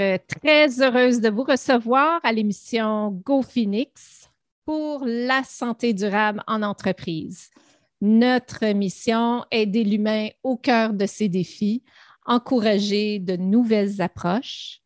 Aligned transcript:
Euh, 0.00 0.18
très 0.26 0.82
heureuse 0.82 1.20
de 1.20 1.28
vous 1.30 1.44
recevoir 1.44 2.20
à 2.24 2.32
l'émission 2.32 3.10
Go 3.24 3.42
Phoenix 3.42 4.28
pour 4.64 5.04
la 5.06 5.44
santé 5.44 5.92
durable 5.92 6.42
en 6.48 6.62
entreprise. 6.62 7.50
Notre 8.00 8.66
mission 8.72 9.44
est 9.52 9.62
aider 9.62 9.84
l'humain 9.84 10.28
au 10.42 10.56
cœur 10.56 10.94
de 10.94 11.06
ses 11.06 11.28
défis, 11.28 11.84
encourager 12.26 13.20
de 13.20 13.36
nouvelles 13.36 14.02
approches. 14.02 14.80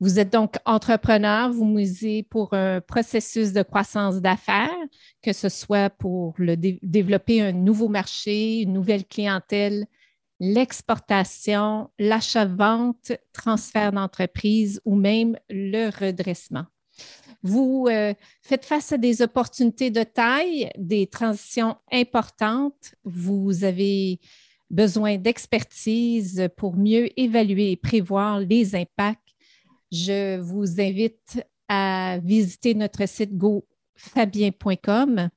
Vous 0.00 0.18
êtes 0.18 0.32
donc 0.32 0.54
entrepreneur, 0.64 1.52
vous 1.52 1.66
musez 1.66 2.22
pour 2.22 2.54
un 2.54 2.80
processus 2.80 3.52
de 3.52 3.62
croissance 3.62 4.22
d'affaires, 4.22 4.70
que 5.22 5.34
ce 5.34 5.50
soit 5.50 5.90
pour 5.90 6.32
le 6.38 6.56
développer 6.56 7.42
un 7.42 7.52
nouveau 7.52 7.88
marché, 7.88 8.62
une 8.62 8.72
nouvelle 8.72 9.04
clientèle, 9.04 9.86
l'exportation, 10.40 11.90
l'achat-vente, 11.98 13.12
transfert 13.32 13.92
d'entreprise 13.92 14.80
ou 14.84 14.94
même 14.94 15.36
le 15.48 15.88
redressement. 15.88 16.66
Vous 17.42 17.86
euh, 17.88 18.14
faites 18.42 18.64
face 18.64 18.92
à 18.92 18.98
des 18.98 19.22
opportunités 19.22 19.90
de 19.90 20.02
taille, 20.02 20.70
des 20.76 21.06
transitions 21.06 21.76
importantes. 21.92 22.94
Vous 23.04 23.64
avez 23.64 24.18
besoin 24.70 25.16
d'expertise 25.16 26.48
pour 26.56 26.76
mieux 26.76 27.08
évaluer 27.18 27.72
et 27.72 27.76
prévoir 27.76 28.40
les 28.40 28.74
impacts. 28.74 29.34
Je 29.92 30.38
vous 30.38 30.80
invite 30.80 31.44
à 31.68 32.18
visiter 32.22 32.74
notre 32.74 33.06
site 33.08 33.36
gofabien.com 33.36 35.30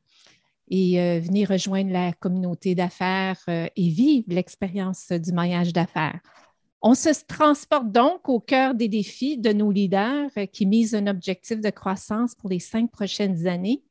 et 0.71 1.01
euh, 1.01 1.19
venir 1.19 1.49
rejoindre 1.49 1.91
la 1.91 2.13
communauté 2.13 2.73
d'affaires 2.75 3.37
euh, 3.49 3.67
et 3.75 3.89
vivre 3.89 4.25
l'expérience 4.29 5.11
du 5.11 5.33
maillage 5.33 5.73
d'affaires. 5.73 6.21
On 6.81 6.95
se 6.95 7.09
transporte 7.27 7.91
donc 7.91 8.27
au 8.29 8.39
cœur 8.39 8.73
des 8.73 8.87
défis 8.87 9.37
de 9.37 9.51
nos 9.51 9.69
leaders 9.69 10.29
euh, 10.37 10.45
qui 10.45 10.65
misent 10.65 10.95
un 10.95 11.07
objectif 11.07 11.59
de 11.59 11.69
croissance 11.69 12.33
pour 12.35 12.49
les 12.49 12.59
cinq 12.59 12.89
prochaines 12.89 13.47
années. 13.47 13.83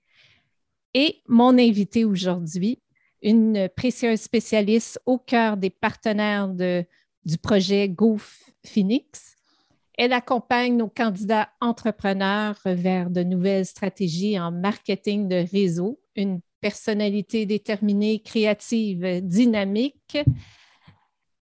Et 0.94 1.20
mon 1.28 1.56
invité 1.58 2.06
aujourd'hui, 2.06 2.80
une 3.22 3.68
précieuse 3.76 4.22
spécialiste 4.22 4.98
au 5.04 5.18
cœur 5.18 5.58
des 5.58 5.70
partenaires 5.70 6.48
du 6.48 7.38
projet 7.40 7.90
Go 7.90 8.16
Phoenix. 8.64 9.36
Elle 9.98 10.14
accompagne 10.14 10.78
nos 10.78 10.88
candidats 10.88 11.50
entrepreneurs 11.60 12.58
vers 12.64 13.10
de 13.10 13.22
nouvelles 13.22 13.66
stratégies 13.66 14.40
en 14.40 14.50
marketing 14.50 15.28
de 15.28 15.44
réseau, 15.52 16.00
une 16.16 16.40
personnalité 16.61 17.47
déterminée, 17.47 18.20
créative, 18.20 19.20
dynamique. 19.22 20.19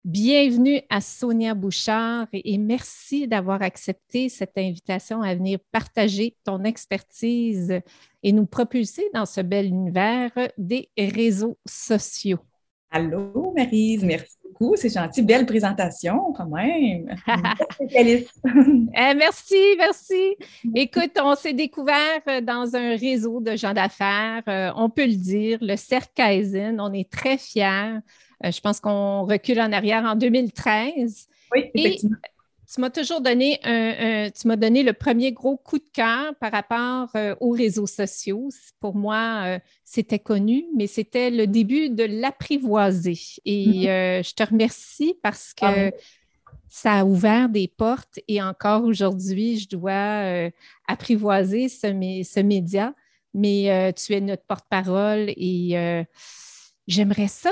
Bienvenue 0.03 0.81
à 0.89 0.99
Sonia 0.99 1.53
Bouchard 1.53 2.27
et 2.33 2.57
merci 2.57 3.25
d'avoir 3.27 3.61
accepté 3.61 4.27
cette 4.27 4.57
invitation 4.57 5.21
à 5.21 5.33
venir 5.33 5.59
partager 5.71 6.35
ton 6.43 6.63
expertise 6.65 7.79
et 8.21 8.33
nous 8.33 8.45
propulser 8.45 9.09
dans 9.13 9.25
ce 9.25 9.39
bel 9.39 9.67
univers 9.67 10.31
des 10.57 10.89
réseaux 10.97 11.57
sociaux. 11.65 12.39
Allô, 12.91 13.53
Marise, 13.55 14.03
merci 14.03 14.42
beaucoup. 14.53 14.75
C'est 14.75 14.93
gentil. 14.93 15.21
Belle 15.21 15.45
présentation, 15.45 16.33
quand 16.33 16.47
même. 16.47 17.15
Eh, 18.95 19.13
merci, 19.15 19.55
merci. 19.77 20.35
Écoute, 20.75 21.17
on 21.21 21.35
s'est 21.35 21.53
découvert 21.53 22.21
euh, 22.27 22.41
dans 22.41 22.75
un 22.75 22.95
réseau 22.95 23.39
de 23.39 23.55
gens 23.55 23.73
d'affaires, 23.73 24.43
euh, 24.47 24.71
on 24.75 24.89
peut 24.89 25.05
le 25.05 25.15
dire, 25.15 25.57
le 25.61 25.75
Cercaisen. 25.75 26.79
On 26.79 26.93
est 26.93 27.09
très 27.09 27.37
fiers. 27.37 27.97
Euh, 28.45 28.51
je 28.51 28.61
pense 28.61 28.79
qu'on 28.79 29.25
recule 29.25 29.59
en 29.59 29.71
arrière 29.71 30.03
en 30.03 30.15
2013. 30.15 31.27
Oui, 31.53 31.71
effectivement 31.73 32.17
tu 32.71 32.81
m'as 32.81 32.89
toujours 32.89 33.21
donné 33.21 33.59
un, 33.63 34.29
tu 34.29 34.47
m'as 34.47 34.55
donné 34.55 34.83
le 34.83 34.93
premier 34.93 35.31
gros 35.31 35.57
coup 35.57 35.79
de 35.79 35.89
cœur 35.93 36.33
par 36.39 36.51
rapport 36.51 37.09
euh, 37.15 37.35
aux 37.39 37.51
réseaux 37.51 37.87
sociaux. 37.87 38.49
Pour 38.79 38.95
moi, 38.95 39.43
euh, 39.45 39.59
c'était 39.83 40.19
connu, 40.19 40.65
mais 40.75 40.87
c'était 40.87 41.29
le 41.29 41.47
début 41.47 41.89
de 41.89 42.03
l'apprivoiser. 42.03 43.19
Et 43.45 43.65
mm-hmm. 43.65 43.87
euh, 43.89 44.23
je 44.23 44.33
te 44.33 44.43
remercie 44.43 45.15
parce 45.21 45.53
que 45.53 45.91
ça 46.69 46.99
a 46.99 47.05
ouvert 47.05 47.49
des 47.49 47.67
portes 47.67 48.19
et 48.27 48.41
encore 48.41 48.83
aujourd'hui, 48.83 49.59
je 49.59 49.69
dois 49.69 50.49
apprivoiser 50.87 51.69
ce, 51.69 51.87
ce, 51.87 52.39
média. 52.39 52.95
Mais 53.35 53.93
tu 53.93 54.13
es 54.13 54.21
notre 54.21 54.43
porte-parole 54.43 55.29
et 55.37 56.05
j'aimerais 56.87 57.27
ça 57.27 57.51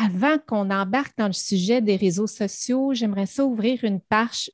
avant 0.00 0.38
qu'on 0.38 0.70
embarque 0.70 1.16
dans 1.18 1.26
le 1.26 1.32
sujet 1.32 1.80
des 1.80 1.96
réseaux 1.96 2.26
sociaux, 2.26 2.94
j'aimerais 2.94 3.26
ça 3.26 3.44
ouvrir 3.44 3.84
une 3.84 4.00
page, 4.00 4.50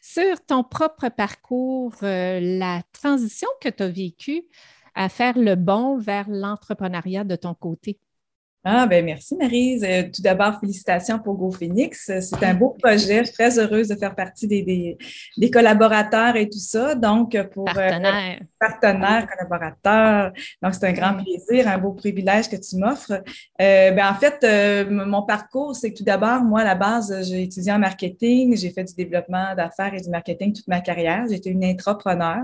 sur 0.00 0.46
ton 0.46 0.62
propre 0.62 1.08
parcours, 1.08 1.94
euh, 2.02 2.40
la 2.40 2.82
transition 2.92 3.48
que 3.60 3.68
tu 3.68 3.82
as 3.82 3.88
vécue 3.88 4.42
à 4.94 5.08
faire 5.08 5.38
le 5.38 5.56
bon 5.56 5.98
vers 5.98 6.28
l'entrepreneuriat 6.28 7.24
de 7.24 7.36
ton 7.36 7.54
côté. 7.54 7.98
Ah, 8.62 8.86
ben 8.86 9.02
merci 9.02 9.36
Marise. 9.36 9.82
Euh, 9.84 10.02
tout 10.14 10.20
d'abord, 10.20 10.60
félicitations 10.60 11.18
pour 11.18 11.34
GoPhoenix. 11.34 12.10
C'est 12.20 12.44
un 12.44 12.52
beau 12.52 12.76
projet. 12.78 13.20
Je 13.20 13.24
suis 13.24 13.32
très 13.32 13.58
heureuse 13.58 13.88
de 13.88 13.94
faire 13.96 14.14
partie 14.14 14.46
des, 14.46 14.98
des, 15.38 15.50
collaborateurs 15.50 16.36
et 16.36 16.46
tout 16.46 16.58
ça. 16.58 16.94
Donc, 16.94 17.40
pour 17.54 17.66
euh, 17.70 17.72
partenaires, 18.58 19.26
collaborateurs. 19.26 20.32
Donc, 20.62 20.74
c'est 20.74 20.88
un 20.88 20.92
grand 20.92 21.14
plaisir, 21.14 21.68
un 21.68 21.78
beau 21.78 21.92
privilège 21.92 22.50
que 22.50 22.56
tu 22.56 22.76
m'offres. 22.76 23.22
Euh, 23.62 23.90
ben, 23.92 24.06
en 24.10 24.14
fait, 24.14 24.46
mon 24.90 25.22
parcours, 25.22 25.74
c'est 25.74 25.92
que 25.92 25.96
tout 25.96 26.04
d'abord, 26.04 26.42
moi, 26.42 26.60
à 26.60 26.64
la 26.64 26.74
base, 26.74 27.30
j'ai 27.30 27.44
étudié 27.44 27.72
en 27.72 27.78
marketing. 27.78 28.58
J'ai 28.58 28.72
fait 28.72 28.84
du 28.84 28.94
développement 28.94 29.54
d'affaires 29.56 29.94
et 29.94 30.02
du 30.02 30.10
marketing 30.10 30.52
toute 30.52 30.68
ma 30.68 30.82
carrière. 30.82 31.24
J'étais 31.30 31.48
une 31.48 31.64
entrepreneur. 31.64 32.42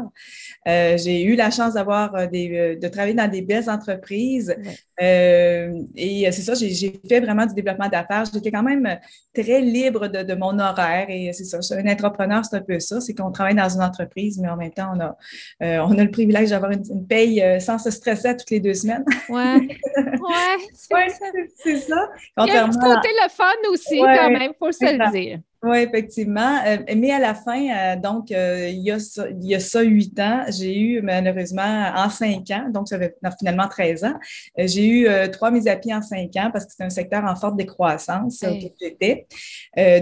j'ai 0.64 1.24
eu 1.24 1.36
la 1.36 1.50
chance 1.50 1.74
d'avoir 1.74 2.26
des, 2.30 2.78
de 2.80 2.88
travailler 2.88 3.12
dans 3.14 3.30
des 3.30 3.42
belles 3.42 3.68
entreprises. 3.68 4.56
Et 4.98 6.05
euh, 6.06 6.30
c'est 6.32 6.42
ça, 6.42 6.54
j'ai 6.54 7.00
fait 7.08 7.20
vraiment 7.20 7.46
du 7.46 7.54
développement 7.54 7.88
d'affaires. 7.88 8.24
J'étais 8.32 8.50
quand 8.50 8.62
même 8.62 8.86
euh, 8.86 8.94
très 9.34 9.60
libre 9.60 10.08
de, 10.08 10.34
mon 10.34 10.58
horaire. 10.58 11.06
Et 11.08 11.32
c'est 11.32 11.44
ça, 11.44 11.58
un 11.74 11.86
entrepreneur, 11.86 12.44
c'est 12.44 12.56
un 12.56 12.60
peu 12.60 12.78
ça. 12.80 13.00
C'est 13.00 13.14
qu'on 13.14 13.32
travaille 13.32 13.54
dans 13.54 13.68
une 13.68 13.82
entreprise, 13.82 14.38
mais 14.38 14.48
en 14.48 14.56
même 14.56 14.72
temps, 14.72 14.92
on 14.94 15.00
a, 15.00 15.16
euh, 15.62 15.86
on 15.86 15.98
a 15.98 16.04
le 16.04 16.10
privilège 16.10 16.50
d'avoir 16.50 16.72
une, 16.72 17.06
paye 17.06 17.42
sans 17.60 17.78
se 17.78 17.90
stresser 17.90 18.36
toutes 18.36 18.50
les 18.50 18.60
deux 18.60 18.74
semaines. 18.74 19.04
Oui, 19.28 19.42
ouais, 19.96 20.58
c'est 20.74 20.94
ouais, 20.94 21.08
ça. 21.08 21.26
C'est 21.56 21.76
ça. 21.78 22.10
Il 22.38 22.52
y 22.52 22.56
a 22.56 22.64
un 22.64 22.70
côté 22.70 23.08
le 23.22 23.28
fun 23.30 23.70
aussi, 23.70 24.00
quand 24.00 24.30
même, 24.30 24.52
il 24.52 24.56
faut 24.58 24.72
se 24.72 24.84
le 24.84 25.10
dire. 25.12 25.40
Oui, 25.62 25.78
effectivement. 25.78 26.60
Euh, 26.66 26.76
mais 26.96 27.10
à 27.10 27.18
la 27.18 27.34
fin, 27.34 27.60
euh, 27.60 27.96
donc, 27.96 28.30
euh, 28.30 28.68
il, 28.68 28.82
y 28.82 28.90
a 28.90 28.98
ça, 28.98 29.28
il 29.30 29.46
y 29.46 29.54
a 29.54 29.60
ça 29.60 29.80
huit 29.80 30.18
ans, 30.20 30.44
j'ai 30.48 30.78
eu 30.78 31.02
malheureusement 31.02 31.92
en 31.94 32.10
cinq 32.10 32.50
ans, 32.50 32.68
donc 32.70 32.88
ça 32.88 32.98
fait 32.98 33.16
finalement 33.38 33.66
13 33.66 34.04
ans, 34.04 34.14
j'ai 34.58 34.86
eu 34.86 35.08
trois 35.30 35.50
mises 35.50 35.66
à 35.66 35.76
pied 35.76 35.94
en 35.94 36.02
cinq 36.02 36.36
ans 36.36 36.50
parce 36.52 36.66
que 36.66 36.72
c'est 36.76 36.84
un 36.84 36.90
secteur 36.90 37.24
en 37.24 37.34
forte 37.36 37.56
décroissance 37.56 38.44
oui. 38.46 38.72
j'étais. 38.80 39.26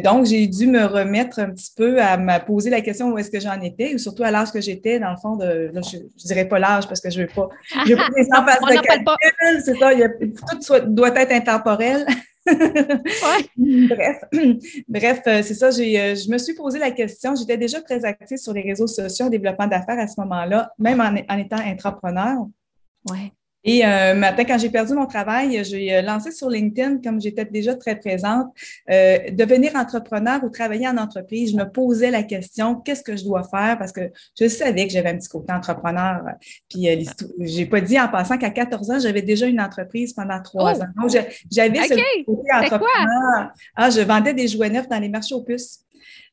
donc, 0.02 0.26
j'ai 0.26 0.46
dû 0.46 0.66
me 0.66 0.84
remettre 0.84 1.38
un 1.38 1.50
petit 1.50 1.72
peu 1.74 2.00
à 2.00 2.16
me 2.16 2.44
poser 2.44 2.70
la 2.70 2.80
question 2.80 3.12
où 3.12 3.18
est-ce 3.18 3.30
que 3.30 3.40
j'en 3.40 3.60
étais, 3.60 3.94
ou 3.94 3.98
surtout 3.98 4.24
à 4.24 4.30
l'âge 4.30 4.50
que 4.50 4.60
j'étais, 4.60 4.98
dans 4.98 5.10
le 5.10 5.16
fond, 5.16 5.36
de, 5.36 5.70
je 5.72 5.98
ne 5.98 6.26
dirais 6.26 6.48
pas 6.48 6.58
l'âge 6.58 6.88
parce 6.88 7.00
que 7.00 7.10
je 7.10 7.22
ne 7.22 7.26
veux 7.26 7.32
pas, 7.32 7.48
je 7.86 7.90
veux 7.90 7.96
pas 7.96 8.08
des 8.10 8.24
de 8.24 8.80
calcul, 8.86 9.62
c'est 9.64 9.78
ça, 9.78 10.78
tout 10.80 10.86
doit 10.88 11.14
être 11.14 11.32
intemporel. 11.32 12.06
Bref, 13.56 14.24
Bref 14.88 15.20
euh, 15.26 15.42
c'est 15.42 15.54
ça. 15.54 15.70
J'ai, 15.70 16.00
euh, 16.00 16.14
je 16.14 16.30
me 16.30 16.38
suis 16.38 16.54
posé 16.54 16.78
la 16.78 16.90
question. 16.90 17.34
J'étais 17.34 17.56
déjà 17.56 17.80
très 17.80 18.04
active 18.04 18.38
sur 18.38 18.52
les 18.52 18.62
réseaux 18.62 18.86
sociaux 18.86 19.26
en 19.26 19.30
développement 19.30 19.66
d'affaires 19.66 19.98
à 19.98 20.06
ce 20.06 20.20
moment-là, 20.20 20.72
même 20.78 21.00
en, 21.00 21.14
en 21.32 21.38
étant 21.38 21.56
entrepreneur. 21.56 22.46
Ouais. 23.10 23.32
Et 23.64 23.84
euh, 23.84 24.14
matin, 24.14 24.44
quand 24.44 24.58
j'ai 24.58 24.68
perdu 24.68 24.92
mon 24.92 25.06
travail, 25.06 25.64
j'ai 25.64 25.94
euh, 25.94 26.02
lancé 26.02 26.30
sur 26.30 26.50
LinkedIn, 26.50 26.98
comme 27.02 27.18
j'étais 27.20 27.46
déjà 27.46 27.74
très 27.74 27.98
présente, 27.98 28.48
euh, 28.90 29.18
devenir 29.32 29.74
entrepreneur 29.74 30.44
ou 30.44 30.50
travailler 30.50 30.86
en 30.86 30.98
entreprise. 30.98 31.52
Je 31.52 31.56
me 31.56 31.64
posais 31.64 32.10
la 32.10 32.22
question, 32.22 32.74
qu'est-ce 32.76 33.02
que 33.02 33.16
je 33.16 33.24
dois 33.24 33.42
faire? 33.42 33.78
Parce 33.78 33.92
que 33.92 34.12
je 34.38 34.48
savais 34.48 34.86
que 34.86 34.92
j'avais 34.92 35.08
un 35.10 35.16
petit 35.16 35.28
côté 35.28 35.52
entrepreneur. 35.52 36.20
Puis 36.68 36.88
euh, 36.88 37.02
j'ai 37.40 37.64
pas 37.64 37.80
dit 37.80 37.98
en 37.98 38.08
passant 38.08 38.36
qu'à 38.36 38.50
14 38.50 38.90
ans, 38.90 38.98
j'avais 38.98 39.22
déjà 39.22 39.46
une 39.46 39.60
entreprise 39.60 40.12
pendant 40.12 40.42
trois 40.42 40.74
oh! 40.78 40.82
ans. 40.82 41.02
Donc, 41.02 41.10
j'avais 41.50 41.78
ce 41.88 42.24
côté 42.24 42.48
entrepreneur. 42.52 43.50
Ah, 43.74 43.88
je 43.88 44.00
vendais 44.02 44.34
des 44.34 44.46
jouets 44.46 44.68
neufs 44.68 44.88
dans 44.88 44.98
les 44.98 45.08
marchés 45.08 45.34
aux 45.34 45.42
puces. 45.42 45.83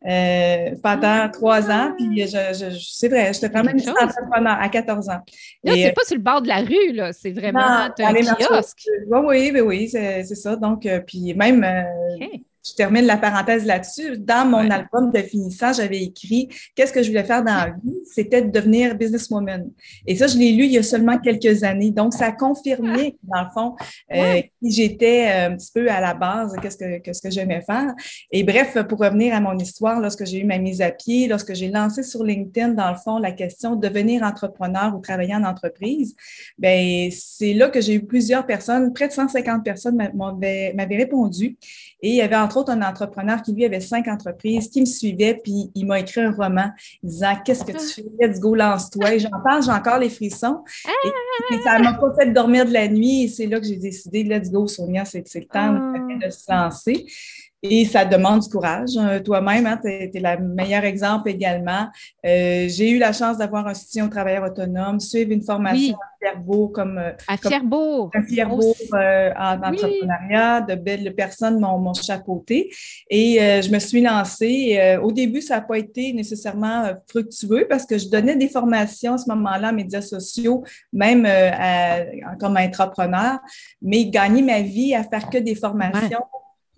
Euh, 0.07 0.71
pendant 0.81 1.29
trois 1.29 1.69
ans. 1.69 1.93
Puis 1.95 2.21
je, 2.21 2.25
je, 2.27 2.75
c'est 2.91 3.07
vrai, 3.07 3.31
j'étais 3.33 3.51
quand 3.51 3.63
même 3.63 3.77
entrepreneur 3.77 4.57
à 4.59 4.67
14 4.67 5.09
ans. 5.09 5.19
Là, 5.63 5.73
c'est 5.73 5.89
euh, 5.89 5.93
pas 5.93 6.03
sur 6.05 6.15
le 6.15 6.23
bord 6.23 6.41
de 6.41 6.47
la 6.47 6.61
rue, 6.61 6.93
là. 6.93 7.13
C'est 7.13 7.31
vraiment 7.31 7.59
un 7.59 7.89
kiosque. 7.91 8.79
Oui, 9.07 9.19
oui, 9.25 9.51
oui, 9.53 9.61
oui 9.61 9.89
c'est, 9.89 10.23
ça. 10.23 10.55
Donc, 10.55 10.87
euh, 10.87 11.01
puis 11.01 11.35
même, 11.35 11.63
je 12.65 12.73
termine 12.75 13.05
la 13.05 13.17
parenthèse 13.17 13.65
là-dessus. 13.65 14.17
Dans 14.17 14.47
mon 14.47 14.69
album 14.69 15.11
de 15.11 15.19
finissant, 15.19 15.73
j'avais 15.73 16.01
écrit 16.01 16.49
qu'est-ce 16.75 16.93
que 16.93 17.01
je 17.01 17.09
voulais 17.09 17.23
faire 17.23 17.43
dans 17.43 17.55
la 17.55 17.73
vie, 17.83 17.95
c'était 18.05 18.41
de 18.41 18.51
devenir 18.51 18.95
businesswoman. 18.95 19.71
Et 20.05 20.15
ça, 20.15 20.27
je 20.27 20.37
l'ai 20.37 20.51
lu 20.51 20.65
il 20.65 20.71
y 20.71 20.77
a 20.77 20.83
seulement 20.83 21.17
quelques 21.17 21.63
années. 21.63 21.91
Donc, 21.91 22.13
ça 22.13 22.27
a 22.27 22.31
confirmé, 22.31 23.17
dans 23.23 23.41
le 23.41 23.49
fond, 23.53 23.75
euh, 24.13 24.41
qui 24.61 24.71
j'étais 24.71 25.27
euh, 25.29 25.49
un 25.49 25.55
petit 25.55 25.71
peu 25.73 25.89
à 25.89 25.99
la 25.99 26.13
base, 26.13 26.55
qu'est-ce 26.61 26.77
que, 26.77 26.99
qu'est-ce 26.99 27.21
que 27.21 27.31
j'aimais 27.31 27.61
faire. 27.61 27.93
Et 28.31 28.43
bref, 28.43 28.77
pour 28.87 28.99
revenir 28.99 29.33
à 29.33 29.39
mon 29.39 29.57
histoire, 29.57 29.99
lorsque 29.99 30.25
j'ai 30.25 30.39
eu 30.39 30.45
ma 30.45 30.59
mise 30.59 30.81
à 30.81 30.91
pied, 30.91 31.27
lorsque 31.27 31.55
j'ai 31.55 31.69
lancé 31.69 32.03
sur 32.03 32.23
LinkedIn, 32.23 32.69
dans 32.69 32.91
le 32.91 32.97
fond, 32.97 33.17
la 33.17 33.31
question 33.31 33.75
de 33.75 33.87
devenir 33.87 34.23
entrepreneur 34.23 34.95
ou 34.95 34.99
travailler 34.99 35.35
en 35.35 35.43
entreprise, 35.43 36.15
ben 36.57 37.09
c'est 37.11 37.53
là 37.53 37.69
que 37.69 37.81
j'ai 37.81 37.95
eu 37.95 38.05
plusieurs 38.05 38.45
personnes, 38.45 38.93
près 38.93 39.07
de 39.07 39.13
150 39.13 39.63
personnes 39.63 39.95
m'avaient 39.95 40.97
répondu. 40.97 41.57
Et 42.03 42.09
il 42.09 42.15
y 42.15 42.21
avait 42.21 42.35
entre 42.51 42.57
autres 42.59 42.71
un 42.71 42.81
entrepreneur 42.81 43.41
qui, 43.41 43.53
lui, 43.53 43.65
avait 43.65 43.79
cinq 43.79 44.07
entreprises, 44.07 44.69
qui 44.69 44.81
me 44.81 44.85
suivait, 44.85 45.39
puis 45.41 45.71
il 45.73 45.85
m'a 45.85 45.99
écrit 45.99 46.21
un 46.21 46.31
roman 46.31 46.71
disant 47.01 47.35
Qu'est-ce 47.43 47.63
que 47.63 47.71
tu 47.71 47.79
fais? 47.79 48.05
Let's 48.19 48.39
go, 48.39 48.55
lance-toi. 48.55 49.13
Et 49.13 49.19
j'en 49.19 49.29
parle, 49.43 49.63
j'ai 49.63 49.71
encore 49.71 49.99
les 49.99 50.09
frissons. 50.09 50.63
Et, 51.05 51.57
ça 51.63 51.79
m'a 51.79 51.93
pas 51.93 52.13
fait 52.17 52.31
dormir 52.31 52.65
de 52.65 52.73
la 52.73 52.87
nuit. 52.87 53.23
Et 53.23 53.27
c'est 53.27 53.47
là 53.47 53.59
que 53.59 53.65
j'ai 53.65 53.77
décidé 53.77 54.23
Let's 54.23 54.51
go, 54.51 54.67
Sonia, 54.67 55.05
c'est 55.05 55.23
le 55.33 55.45
temps 55.45 55.73
de 55.73 56.25
ah. 56.25 56.31
se 56.31 56.51
lancer. 56.51 57.05
Et 57.63 57.85
ça 57.85 58.05
demande 58.05 58.41
du 58.41 58.49
courage. 58.49 58.97
Euh, 58.97 59.19
toi-même, 59.19 59.67
hein, 59.67 59.79
tu 59.79 59.87
es, 59.87 60.11
le 60.15 60.43
meilleur 60.43 60.83
exemple 60.83 61.29
également. 61.29 61.87
Euh, 62.25 62.67
j'ai 62.67 62.89
eu 62.89 62.97
la 62.97 63.13
chance 63.13 63.37
d'avoir 63.37 63.67
un 63.67 63.75
soutien 63.75 64.07
aux 64.07 64.09
travailleurs 64.09 64.49
autonomes, 64.49 64.99
suivre 64.99 65.31
une 65.31 65.43
formation 65.43 65.93
à 65.93 66.17
Fierbourg 66.19 66.71
comme 66.71 66.97
euh, 66.97 67.11
à 67.27 67.37
Fierbourg, 67.37 68.09
à 68.15 68.23
Fierbourg 68.23 68.75
en 68.93 69.57
entrepreneuriat. 69.61 70.61
De 70.61 70.73
belles 70.73 71.13
personnes 71.13 71.59
m'ont 71.59 71.93
chapeauté 71.93 72.71
et 73.09 73.37
je 73.61 73.71
me 73.71 73.79
suis 73.79 74.01
lancée. 74.01 74.97
au 75.03 75.11
début, 75.11 75.41
ça 75.41 75.55
n'a 75.55 75.61
pas 75.61 75.77
été 75.77 76.13
nécessairement 76.13 76.85
fructueux 77.07 77.67
parce 77.69 77.85
que 77.85 77.97
je 77.97 78.09
donnais 78.09 78.35
des 78.35 78.49
formations 78.49 79.13
à 79.13 79.17
ce 79.17 79.29
moment-là 79.29 79.69
en 79.69 79.73
médias 79.73 80.01
sociaux, 80.01 80.63
même 80.93 81.27
comme 82.39 82.57
entrepreneur, 82.57 83.39
mais 83.81 84.05
gagner 84.05 84.41
ma 84.41 84.61
vie 84.61 84.95
à 84.95 85.03
faire 85.03 85.29
que 85.29 85.37
des 85.37 85.55
formations 85.55 86.21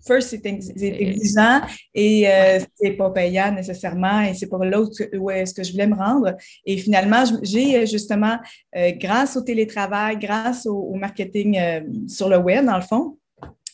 first, 0.05 0.29
c'est 0.29 0.45
exigeant 0.45 1.61
et 1.93 2.29
euh, 2.29 2.59
c'est 2.75 2.91
pas 2.91 3.09
payant 3.11 3.51
nécessairement 3.51 4.21
et 4.21 4.33
c'est 4.33 4.47
pour 4.47 4.63
l'autre 4.63 5.03
où 5.17 5.29
est-ce 5.31 5.53
que 5.53 5.63
je 5.63 5.71
voulais 5.71 5.87
me 5.87 5.95
rendre. 5.95 6.35
Et 6.65 6.77
finalement, 6.77 7.23
j'ai 7.41 7.77
euh, 7.77 7.85
justement, 7.85 8.37
euh, 8.75 8.91
grâce 8.91 9.37
au 9.37 9.41
télétravail, 9.41 10.17
grâce 10.17 10.65
au, 10.65 10.93
marketing 10.93 11.57
euh, 11.57 11.81
sur 12.07 12.29
le 12.29 12.37
web, 12.37 12.65
dans 12.65 12.77
le 12.77 12.83
fond, 12.83 13.17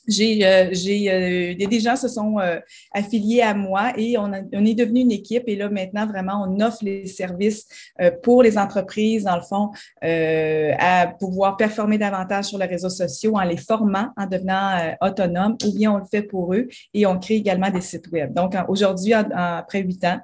j'ai, 0.10 0.46
euh, 0.46 0.70
j'ai, 0.72 1.12
euh, 1.12 1.68
des 1.68 1.80
gens 1.80 1.96
se 1.96 2.08
sont 2.08 2.40
euh, 2.40 2.60
affiliés 2.92 3.42
à 3.42 3.54
moi 3.54 3.94
et 3.96 4.18
on, 4.18 4.32
on, 4.54 4.66
est 4.66 4.74
devenu 4.74 5.02
une 5.02 5.12
équipe. 5.12 5.44
Et 5.48 5.56
là, 5.56 5.70
maintenant, 5.70 6.08
vraiment, 6.08 6.46
on 6.48 6.60
offre 6.60 6.80
les 6.84 7.06
services 7.08 7.68
pour 8.24 8.44
les 8.44 8.58
entreprises, 8.58 9.24
dans 9.24 9.36
le 9.36 9.42
fond, 9.42 9.72
à 10.02 11.08
pouvoir 11.20 11.58
performer 11.58 11.98
davantage 11.98 12.46
sur 12.46 12.58
les 12.58 12.66
réseaux 12.66 12.90
sociaux 12.90 13.36
en 13.36 13.44
les 13.44 13.58
formant, 13.58 14.10
en 14.18 14.26
devenant 14.26 14.96
autonomes, 15.02 15.56
ou 15.66 15.74
bien 15.74 15.94
on 15.94 15.98
le 15.98 16.06
fait 16.10 16.24
pour 16.24 16.54
eux 16.54 16.68
et 16.94 17.06
on 17.06 17.20
crée 17.20 17.36
également 17.36 17.70
des 17.70 17.82
sites 17.82 18.08
web. 18.12 18.34
Donc, 18.34 18.56
aujourd'hui, 18.68 19.14
après 19.14 19.82
huit 19.82 20.04
ans, 20.06 20.20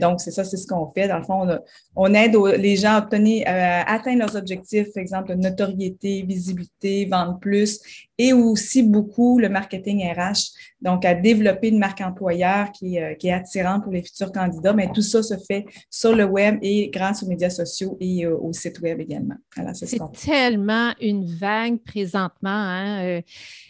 donc 0.00 0.20
c'est 0.20 0.30
ça, 0.30 0.44
c'est 0.44 0.56
ce 0.56 0.66
qu'on 0.66 0.90
fait. 0.92 1.08
Dans 1.08 1.18
le 1.18 1.24
fond, 1.24 1.48
on, 1.48 1.58
on 1.94 2.14
aide 2.14 2.36
les 2.58 2.76
gens 2.76 2.94
à 2.94 2.98
obtenir, 2.98 3.44
à 3.46 3.92
atteindre 3.92 4.20
leurs 4.20 4.36
objectifs, 4.36 4.92
par 4.94 5.02
exemple, 5.02 5.34
notoriété, 5.34 6.22
visibilité, 6.22 7.06
vendre 7.06 7.38
plus 7.38 7.80
et 8.22 8.32
aussi 8.32 8.84
beaucoup 8.84 9.40
le 9.40 9.48
marketing 9.48 10.06
RH, 10.06 10.52
donc 10.80 11.04
à 11.04 11.12
développer 11.12 11.68
une 11.68 11.78
marque 11.80 12.00
employeur 12.00 12.70
qui, 12.70 13.00
euh, 13.00 13.14
qui 13.14 13.26
est 13.26 13.32
attirante 13.32 13.82
pour 13.82 13.92
les 13.92 14.02
futurs 14.02 14.30
candidats. 14.30 14.72
Mais 14.72 14.88
tout 14.94 15.02
ça 15.02 15.24
se 15.24 15.34
fait 15.36 15.64
sur 15.90 16.14
le 16.14 16.24
web 16.24 16.58
et 16.62 16.88
grâce 16.90 17.24
aux 17.24 17.26
médias 17.26 17.50
sociaux 17.50 17.96
et 17.98 18.24
euh, 18.24 18.36
au 18.36 18.52
site 18.52 18.78
web 18.80 19.00
également. 19.00 19.34
c'est 19.72 19.98
tellement 20.24 20.92
une 21.00 21.26
vague 21.26 21.78
présentement. 21.82 22.50
Hein? 22.50 23.02
Euh, 23.02 23.22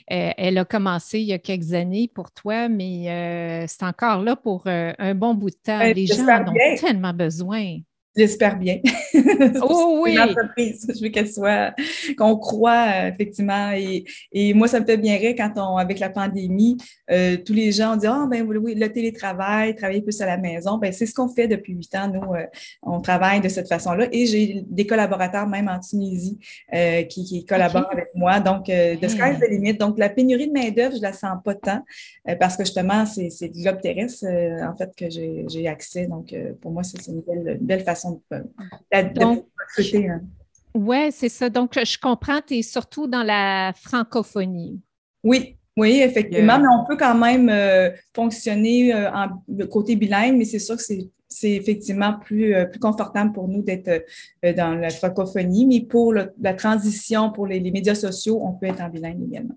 elle 0.07 0.59
a 0.59 0.67
commencé 0.67 1.21
il 1.21 1.27
y 1.27 1.33
a 1.33 1.39
quelques 1.39 1.73
années 1.73 2.11
pour 2.15 2.31
toi, 2.31 2.69
mais 2.69 3.65
c'est 3.69 3.85
encore 3.85 4.21
là 4.21 4.37
pour 4.37 4.67
un 4.67 5.15
bon 5.15 5.33
bout 5.33 5.49
de 5.49 5.55
temps. 5.55 5.79
Ben, 5.79 5.95
les 5.95 6.07
gens 6.07 6.27
en 6.27 6.51
ont 6.51 6.77
tellement 6.79 7.15
besoin. 7.15 7.79
J'espère 8.15 8.59
bien. 8.59 8.79
oh 9.63 10.01
oui! 10.03 10.19
je 10.59 11.03
veux 11.03 11.09
qu'elle 11.09 11.31
soit, 11.31 11.75
qu'on 12.19 12.37
croit 12.37 12.87
euh, 12.95 13.09
effectivement. 13.09 13.71
Et, 13.73 14.05
et, 14.33 14.53
moi, 14.53 14.69
ça 14.69 14.81
me 14.81 14.85
fait 14.85 14.99
bien 14.99 15.17
rire 15.17 15.35
quand 15.35 15.53
on, 15.57 15.79
avec 15.79 15.99
la 15.99 16.11
pandémie, 16.11 16.77
euh, 17.11 17.39
tous 17.39 17.55
les 17.55 17.73
gens 17.73 17.97
disent 17.97 18.11
Ah, 18.13 18.27
ben 18.31 18.47
oui, 18.47 18.75
le 18.75 18.93
télétravail, 18.93 19.75
travailler 19.75 20.03
plus 20.03 20.21
à 20.21 20.27
la 20.27 20.37
maison. 20.37 20.77
Ben, 20.77 20.93
c'est 20.93 21.07
ce 21.07 21.15
qu'on 21.15 21.29
fait 21.29 21.49
depuis 21.49 21.73
huit 21.73 21.95
ans. 21.95 22.09
Nous, 22.13 22.35
euh, 22.35 22.45
on 22.83 23.01
travaille 23.01 23.41
de 23.41 23.49
cette 23.49 23.69
façon-là. 23.69 24.09
Et 24.13 24.27
j'ai 24.27 24.63
des 24.67 24.87
collaborateurs 24.87 25.47
même 25.47 25.69
en 25.69 25.81
Tunisie 25.81 26.39
qui, 27.09 27.25
qui, 27.25 27.47
collaborent 27.47 27.91
avec 27.93 28.09
moi. 28.15 28.41
Donc, 28.41 28.67
de 28.67 29.09
sky's 29.09 29.39
the 29.41 29.49
limit. 29.49 29.75
Donc, 29.75 29.99
la 29.99 30.11
pénurie 30.11 30.49
de 30.49 30.53
main-d'œuvre, 30.53 30.97
je 30.97 31.03
la 31.03 31.15
sens 31.15 31.39
pas 31.43 31.55
tant 31.55 31.83
parce 32.39 32.57
que 32.57 32.65
justement, 32.65 33.07
c'est, 33.07 33.49
du 33.49 33.63
globe 33.63 33.81
terrestre, 33.81 34.27
en 34.27 34.77
fait, 34.77 34.95
que 34.95 35.09
j'ai, 35.09 35.67
accès. 35.67 36.07
Donc, 36.07 36.35
pour 36.61 36.73
moi, 36.73 36.83
c'est 36.83 37.07
une 37.07 37.21
belle, 37.21 37.59
belle 37.61 37.81
façon 37.81 38.02
Hein. 40.09 40.21
Oui, 40.75 41.13
c'est 41.13 41.29
ça. 41.29 41.51
Donc, 41.51 41.73
je 41.75 41.99
comprends, 41.99 42.41
tu 42.41 42.59
es 42.59 42.63
surtout 42.63 43.07
dans 43.07 43.23
la 43.23 43.73
francophonie. 43.75 44.81
Oui, 45.23 45.57
oui, 45.77 46.01
effectivement, 46.03 46.59
mais 46.59 46.69
on 46.69 46.85
peut 46.85 46.97
quand 46.97 47.15
même 47.15 47.49
euh, 47.49 47.91
fonctionner 48.15 48.95
euh, 48.95 49.11
en 49.11 49.29
côté 49.67 49.97
bilingue, 49.97 50.37
mais 50.37 50.45
c'est 50.45 50.59
sûr 50.59 50.77
que 50.77 50.83
c'est 50.83 51.51
effectivement 51.51 52.19
plus, 52.19 52.55
euh, 52.55 52.67
plus 52.67 52.79
confortable 52.79 53.33
pour 53.33 53.49
nous 53.49 53.63
d'être 53.63 54.05
dans 54.43 54.75
la 54.75 54.91
francophonie, 54.91 55.67
mais 55.67 55.81
pour 55.81 56.13
la 56.13 56.55
transition 56.55 57.31
pour 57.31 57.47
les, 57.47 57.61
médias 57.61 57.95
sociaux, 57.95 58.41
on 58.43 58.53
peut 58.53 58.67
être 58.67 58.83
en 58.83 58.91
bilingue 58.91 59.23
également. 59.27 59.55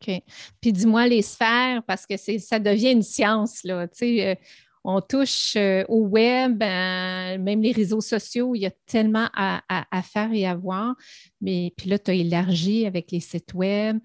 OK. 0.00 0.22
Puis 0.62 0.72
dis-moi 0.72 1.06
les 1.06 1.20
sphères, 1.20 1.82
parce 1.86 2.06
que 2.06 2.16
ça 2.16 2.58
devient 2.58 2.92
une 2.92 3.02
science, 3.02 3.62
là. 3.64 3.86
Tu 3.88 3.98
sais, 3.98 4.38
on 4.84 5.00
touche 5.00 5.54
euh, 5.56 5.84
au 5.88 6.06
web, 6.06 6.62
euh, 6.62 7.38
même 7.38 7.60
les 7.60 7.72
réseaux 7.72 8.00
sociaux, 8.00 8.54
il 8.54 8.60
y 8.60 8.66
a 8.66 8.72
tellement 8.86 9.28
à, 9.34 10.02
faire 10.02 10.32
et 10.32 10.46
à 10.46 10.54
voir. 10.54 10.94
Mais 11.40 11.72
puis 11.76 11.90
là, 11.90 11.98
tu 11.98 12.10
as 12.10 12.14
élargi 12.14 12.86
avec 12.86 13.10
les 13.10 13.20
sites 13.20 13.52
web, 13.54 13.98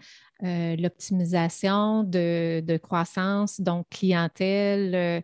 euh, 0.44 0.76
l'optimisation 0.76 2.04
de, 2.04 2.78
croissance, 2.78 3.62
donc 3.62 3.88
clientèle 3.90 5.24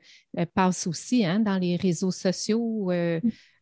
passe 0.53 0.87
aussi 0.87 1.25
hein, 1.25 1.39
dans 1.39 1.57
les 1.57 1.75
réseaux 1.75 2.11
sociaux. 2.11 2.89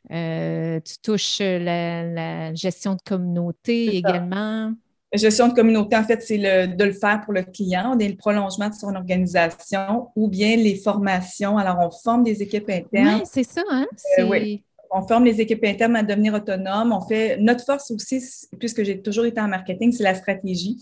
tu 0.09 0.97
touches 1.03 1.39
la, 1.39 2.53
gestion 2.53 2.95
de 2.95 3.01
communauté 3.01 3.95
également. 3.95 4.73
Gestion 5.11 5.47
de 5.47 5.53
communauté, 5.53 5.95
en 5.95 6.03
fait, 6.03 6.21
c'est 6.21 6.37
de 6.37 6.83
le 6.83 6.93
faire 6.93 7.21
pour 7.25 7.33
le 7.33 7.41
client. 7.41 7.93
On 7.95 7.99
est 7.99 8.09
le 8.09 8.15
prolongement 8.15 8.69
de 8.69 8.75
son 8.75 8.93
organisation 8.93 10.09
ou 10.15 10.27
bien 10.27 10.55
les 10.55 10.75
formations. 10.75 11.57
Alors, 11.57 11.77
on 11.79 11.89
forme 11.89 12.23
des 12.23 12.43
équipes 12.43 12.69
internes. 12.69 13.21
Oui, 13.21 13.29
c'est 13.31 13.43
ça, 13.43 13.63
hein? 13.71 13.87
Euh, 14.19 14.27
oui. 14.29 14.63
On 14.91 15.01
forme 15.07 15.25
les 15.25 15.41
équipes 15.41 15.63
internes 15.65 15.95
à 15.95 16.03
devenir 16.03 16.33
autonomes. 16.33 16.91
On 16.91 17.01
fait 17.01 17.37
notre 17.37 17.63
force 17.63 17.89
aussi, 17.91 18.23
puisque 18.59 18.83
j'ai 18.83 19.01
toujours 19.01 19.25
été 19.25 19.39
en 19.41 19.47
marketing, 19.47 19.91
c'est 19.91 20.03
la 20.03 20.15
stratégie. 20.15 20.77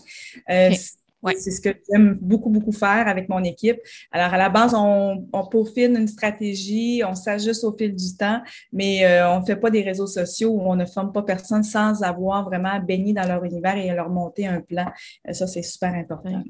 Euh, 0.50 0.70
c'est 1.36 1.50
ce 1.50 1.60
que 1.60 1.70
j'aime 1.90 2.18
beaucoup, 2.20 2.50
beaucoup 2.50 2.72
faire 2.72 3.08
avec 3.08 3.28
mon 3.28 3.42
équipe. 3.42 3.78
Alors, 4.12 4.32
à 4.32 4.38
la 4.38 4.48
base, 4.48 4.74
on, 4.74 5.26
on 5.32 5.46
peaufine 5.46 5.96
une 5.96 6.08
stratégie, 6.08 7.02
on 7.06 7.14
s'ajuste 7.14 7.64
au 7.64 7.76
fil 7.76 7.94
du 7.94 8.16
temps, 8.16 8.40
mais 8.72 9.04
euh, 9.04 9.30
on 9.30 9.40
ne 9.40 9.44
fait 9.44 9.56
pas 9.56 9.70
des 9.70 9.82
réseaux 9.82 10.06
sociaux 10.06 10.50
où 10.50 10.60
on 10.62 10.76
ne 10.76 10.86
forme 10.86 11.12
pas 11.12 11.22
personne 11.22 11.62
sans 11.62 12.02
avoir 12.02 12.44
vraiment 12.44 12.78
baigné 12.80 13.12
dans 13.12 13.26
leur 13.26 13.44
univers 13.44 13.76
et 13.76 13.88
leur 13.94 14.10
monter 14.10 14.46
un 14.46 14.60
plan. 14.60 14.86
Euh, 15.28 15.32
ça, 15.32 15.46
c'est 15.46 15.62
super 15.62 15.94
important. 15.94 16.42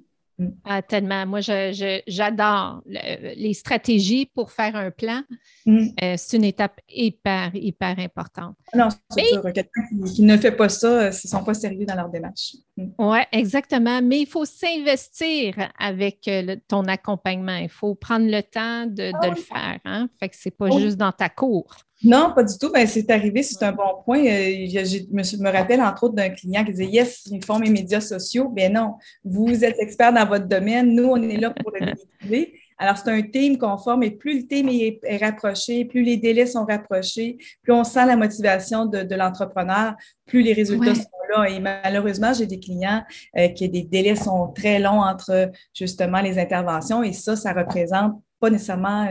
Ah, 0.64 0.82
tellement. 0.82 1.26
Moi, 1.26 1.40
j'adore 1.40 2.82
les 2.86 3.54
stratégies 3.54 4.26
pour 4.26 4.52
faire 4.52 4.76
un 4.76 4.90
plan. 4.90 5.22
Mm. 5.66 5.86
Euh, 6.02 6.14
c'est 6.16 6.36
une 6.36 6.44
étape 6.44 6.80
hyper, 6.88 7.50
hyper 7.54 7.98
importante. 7.98 8.54
Non, 8.74 8.88
c'est 9.10 9.24
sûr. 9.24 9.42
Quelqu'un 9.42 9.82
qui, 10.06 10.22
ne 10.22 10.36
fait 10.36 10.52
pas 10.52 10.68
ça, 10.68 11.04
ils 11.04 11.06
ne 11.06 11.12
sont 11.12 11.42
pas 11.42 11.54
sérieux 11.54 11.84
dans 11.84 11.96
leur 11.96 12.08
démarche. 12.08 12.54
Mm. 12.76 12.86
Oui, 12.98 13.18
exactement. 13.32 14.00
Mais 14.00 14.20
il 14.20 14.26
faut 14.26 14.44
s'investir 14.44 15.54
avec 15.78 16.28
euh, 16.28 16.56
ton 16.68 16.84
accompagnement. 16.84 17.56
Il 17.56 17.68
faut 17.70 17.94
prendre 17.96 18.26
le 18.26 18.42
temps 18.42 18.86
de, 18.86 19.10
ah 19.20 19.28
le 19.28 19.34
faire. 19.34 19.78
Hein? 19.84 20.08
Fait 20.20 20.28
que 20.28 20.36
ce 20.36 20.48
n'est 20.48 20.52
pas 20.52 20.70
juste 20.70 20.96
dans 20.96 21.12
ta 21.12 21.28
cour. 21.28 21.74
Non, 22.04 22.32
pas 22.34 22.44
du 22.44 22.56
tout. 22.56 22.70
Ben, 22.70 22.86
c'est 22.86 23.10
arrivé, 23.10 23.42
c'est 23.42 23.62
un 23.64 23.72
bon 23.72 24.02
point. 24.04 24.20
Euh, 24.20 24.66
je, 24.68 25.38
me, 25.42 25.50
rappelle 25.50 25.80
entre 25.80 26.04
autres 26.04 26.14
d'un 26.14 26.30
client 26.30 26.64
qui 26.64 26.72
disait 26.72 26.86
Yes, 26.86 27.24
ils 27.26 27.44
font 27.44 27.58
mes 27.58 27.70
médias 27.70 28.00
sociaux. 28.00 28.48
Ben 28.48 28.72
non, 28.72 28.94
vous 29.24 29.64
êtes 29.64 29.78
expert 29.80 30.12
dans 30.12 30.26
votre 30.26 30.46
domaine, 30.46 30.94
nous, 30.94 31.08
on 31.08 31.16
est 31.16 31.36
là 31.36 31.50
pour 31.50 31.72
le 31.72 31.86
véhiculer. 31.86 32.54
Alors, 32.80 32.96
c'est 32.96 33.10
un 33.10 33.22
team 33.22 33.58
qu'on 33.58 33.76
forme 33.76 34.04
et 34.04 34.12
plus 34.12 34.38
le 34.38 34.46
team 34.46 34.68
est, 34.68 35.00
rapproché, 35.20 35.84
plus 35.84 36.02
les 36.02 36.16
délais 36.16 36.46
sont 36.46 36.64
rapprochés, 36.64 37.36
plus 37.62 37.72
on 37.72 37.82
sent 37.82 38.06
la 38.06 38.16
motivation 38.16 38.86
de, 38.86 39.14
l'entrepreneur, 39.16 39.94
plus 40.26 40.42
les 40.42 40.52
résultats 40.52 40.94
sont 40.94 41.02
là. 41.36 41.50
Et 41.50 41.58
malheureusement, 41.58 42.32
j'ai 42.32 42.46
des 42.46 42.60
clients 42.60 43.02
euh, 43.36 43.48
qui 43.48 43.68
des 43.68 43.82
délais 43.82 44.14
sont 44.14 44.52
très 44.54 44.78
longs 44.78 45.02
entre 45.02 45.50
justement 45.74 46.20
les 46.20 46.38
interventions 46.38 47.02
et 47.02 47.12
ça, 47.12 47.34
ça 47.34 47.52
représente 47.52 48.22
pas 48.40 48.50
nécessairement 48.50 49.08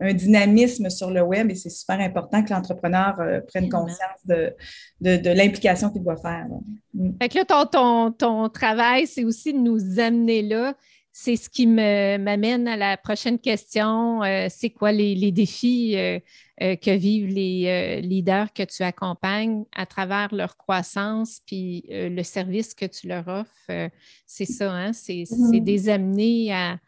un 0.00 0.14
dynamisme 0.14 0.88
sur 0.88 1.10
le 1.10 1.22
web 1.22 1.50
et 1.50 1.54
c'est 1.54 1.70
super 1.70 2.00
important 2.00 2.42
que 2.42 2.52
l'entrepreneur 2.52 3.20
euh, 3.20 3.40
prenne 3.40 3.68
conscience 3.68 4.24
de, 4.24 4.54
de, 5.00 5.30
l'implication 5.30 5.90
qu'il 5.90 6.02
doit 6.02 6.16
faire. 6.16 6.46
Mm. 6.94 7.10
Fait 7.20 7.28
que 7.28 7.38
là, 7.38 7.44
ton, 7.44 7.66
ton, 7.66 8.12
ton 8.12 8.48
travail, 8.48 9.06
c'est 9.06 9.24
aussi 9.24 9.52
de 9.52 9.58
nous 9.58 10.00
amener 10.00 10.42
là 10.42 10.74
c'est 11.14 11.36
ce 11.36 11.50
qui 11.50 11.66
m'amène 11.66 12.66
à 12.66 12.74
la 12.74 12.96
prochaine 12.96 13.38
question. 13.38 14.22
Euh, 14.22 14.46
c'est 14.48 14.70
quoi 14.70 14.92
les, 14.92 15.30
défis 15.30 15.94
euh, 15.94 16.18
que 16.58 16.96
vivent 16.96 17.26
les 17.26 18.00
leaders 18.00 18.50
que 18.54 18.62
tu 18.62 18.82
accompagnes 18.82 19.64
à 19.76 19.84
travers 19.84 20.34
leur 20.34 20.56
croissance, 20.56 21.42
puis 21.46 21.84
le 21.90 22.22
service 22.22 22.72
que 22.72 22.86
tu 22.86 23.08
leur 23.08 23.28
offres? 23.28 23.90
c'est 24.24 24.46
ça, 24.46 24.72
hein? 24.72 24.94
c'est 24.94 25.24
mm-hmm. 25.24 25.62
des 25.62 25.90
amener 25.90 26.54
à, 26.54 26.78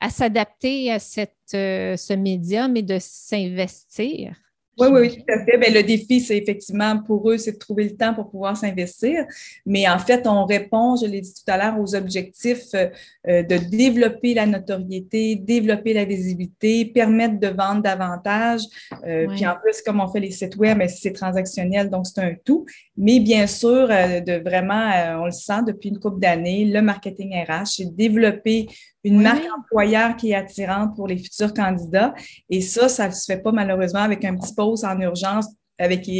à 0.00 0.10
s'adapter 0.10 0.92
à 0.92 0.98
cette, 0.98 1.32
ce 1.48 2.12
médium 2.14 2.76
et 2.76 2.82
de 2.82 2.98
s'investir. 3.00 4.36
Oui, 4.78 4.88
oui, 4.92 5.16
tout 5.16 5.32
à 5.32 5.42
fait. 5.42 5.56
Bien, 5.56 5.72
le 5.72 5.82
défi, 5.82 6.20
c'est 6.20 6.36
effectivement 6.36 6.98
pour 6.98 7.30
eux, 7.30 7.38
c'est 7.38 7.52
de 7.52 7.58
trouver 7.58 7.84
le 7.84 7.96
temps 7.96 8.12
pour 8.12 8.30
pouvoir 8.30 8.58
s'investir. 8.58 9.24
Mais 9.64 9.88
en 9.88 9.98
fait, 9.98 10.26
on 10.26 10.44
répond, 10.44 10.96
je 10.96 11.06
l'ai 11.06 11.22
dit 11.22 11.32
tout 11.32 11.50
à 11.50 11.56
l'heure, 11.56 11.80
aux 11.80 11.94
objectifs 11.94 12.74
euh, 12.74 12.88
euh, 13.26 13.42
de 13.42 13.56
développer 13.56 14.34
la 14.34 14.44
notoriété, 14.44 15.36
développer 15.36 15.94
la 15.94 16.04
visibilité, 16.04 16.84
permettre 16.84 17.40
de 17.40 17.46
vendre 17.46 17.80
davantage. 17.80 18.62
Euh, 19.06 19.26
puis 19.28 19.46
en 19.46 19.54
plus, 19.54 19.80
comme 19.80 19.98
on 20.00 20.08
fait 20.08 20.20
les 20.20 20.30
sites 20.30 20.56
web, 20.56 20.82
c'est 20.88 21.12
transactionnel, 21.12 21.88
donc 21.88 22.06
c'est 22.06 22.20
un 22.20 22.34
tout. 22.44 22.66
Mais 22.98 23.18
bien 23.18 23.46
sûr, 23.46 23.88
de 23.88 24.42
vraiment, 24.42 25.22
on 25.22 25.24
le 25.24 25.30
sent 25.30 25.62
depuis 25.66 25.88
une 25.88 25.98
couple 25.98 26.20
d'années, 26.20 26.66
le 26.66 26.82
marketing 26.82 27.34
RH, 27.34 27.76
c'est 27.76 27.96
développer 27.96 28.66
une 29.06 29.22
marque 29.22 29.46
employeur 29.56 30.16
qui 30.16 30.32
est 30.32 30.34
attirante 30.34 30.96
pour 30.96 31.06
les 31.06 31.16
futurs 31.16 31.54
candidats. 31.54 32.12
Et 32.50 32.60
ça, 32.60 32.88
ça 32.88 33.06
ne 33.06 33.12
se 33.12 33.24
fait 33.24 33.38
pas 33.38 33.52
malheureusement 33.52 34.00
avec 34.00 34.24
un 34.24 34.36
petit 34.36 34.52
post 34.52 34.84
en 34.84 35.00
urgence, 35.00 35.46
avec 35.78 36.10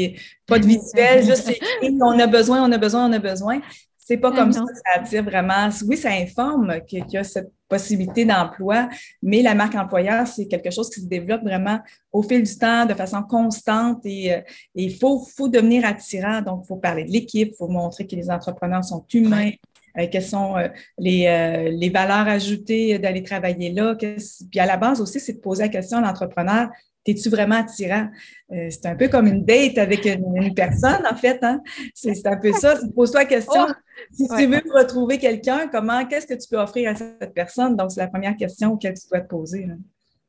pas 0.47 0.61
de 0.61 0.67
visuel, 0.67 1.25
juste 1.27 1.53
on 2.01 2.19
a 2.19 2.27
besoin, 2.29 2.63
on 2.63 2.71
a 2.71 2.79
besoin, 2.79 3.11
on 3.11 3.13
a 3.13 3.19
besoin. 3.19 3.61
C'est 3.99 4.19
pas 4.19 4.31
comme 4.31 4.53
ça 4.53 4.61
que 4.61 4.67
ça 4.75 5.01
attire 5.01 5.25
vraiment. 5.25 5.69
Oui, 5.89 5.97
ça 5.97 6.11
informe 6.11 6.81
qu'il 6.87 7.05
y 7.11 7.17
a 7.17 7.25
cette 7.25 7.51
possibilité 7.69 8.25
d'emploi, 8.25 8.89
mais 9.21 9.43
la 9.43 9.57
marque 9.57 9.75
employeur, 9.75 10.29
c'est 10.29 10.47
quelque 10.47 10.71
chose 10.71 10.89
qui 10.89 11.01
se 11.01 11.07
développe 11.07 11.43
vraiment 11.43 11.81
au 12.13 12.23
fil 12.23 12.41
du 12.41 12.57
temps, 12.57 12.87
de 12.87 12.95
façon 12.95 13.25
constante 13.25 14.07
et 14.07 14.33
euh, 14.33 14.41
il 14.77 14.95
faut, 14.95 15.27
faut 15.37 15.49
devenir 15.49 15.85
attirant. 15.85 16.41
Donc, 16.41 16.61
il 16.63 16.69
faut 16.69 16.77
parler 16.77 17.03
de 17.03 17.11
l'équipe, 17.11 17.49
il 17.51 17.57
faut 17.57 17.67
montrer 17.67 18.07
que 18.07 18.15
les 18.15 18.31
entrepreneurs 18.31 18.85
sont 18.85 19.05
humains, 19.13 19.49
euh, 19.49 19.76
quelles 20.11 20.23
sont 20.23 20.57
euh, 20.57 20.69
les, 20.99 21.27
euh, 21.27 21.71
les, 21.71 21.91
valeurs 21.91 22.29
ajoutées 22.29 22.99
d'aller 22.99 23.23
travailler 23.23 23.73
là. 23.73 23.95
Puis 23.95 24.61
à 24.61 24.67
la 24.67 24.77
base 24.77 25.01
aussi, 25.01 25.21
c'est 25.21 25.35
de 25.35 25.41
poser 25.41 25.65
la 25.65 25.69
question 25.69 25.99
à 25.99 26.01
l'entrepreneur, 26.03 26.69
es-tu 27.07 27.29
vraiment 27.29 27.57
attirant? 27.57 28.09
c'est 28.51 28.87
un 28.87 28.97
peu 28.97 29.07
comme 29.09 29.29
une 29.29 29.45
date 29.45 29.79
avec 29.79 30.05
une, 30.05 30.55
personne, 30.55 31.07
en 31.09 31.15
fait. 31.15 31.39
Hein? 31.43 31.63
C'est 31.95 32.27
un 32.27 32.37
peu 32.37 32.53
ça. 32.53 32.75
Pose-toi 32.95 33.21
la 33.21 33.27
question. 33.27 33.67
Oh! 33.69 33.73
si 34.13 34.27
tu 34.29 34.47
veux 34.47 34.63
retrouver 34.75 35.19
quelqu'un, 35.19 35.69
comment, 35.69 36.05
qu'est-ce 36.05 36.27
que 36.27 36.35
tu 36.35 36.49
peux 36.49 36.59
offrir 36.59 36.91
à 36.91 36.95
cette 36.97 37.33
personne? 37.33 37.77
Donc, 37.77 37.93
c'est 37.93 38.01
la 38.01 38.09
première 38.09 38.37
question 38.37 38.77
que 38.77 38.89
tu 38.89 39.09
dois 39.09 39.21
te 39.21 39.29
poser. 39.29 39.69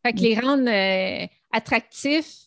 Fait 0.03 0.13
que 0.13 0.19
les 0.19 0.39
rendre 0.39 0.69
attractifs 1.51 2.46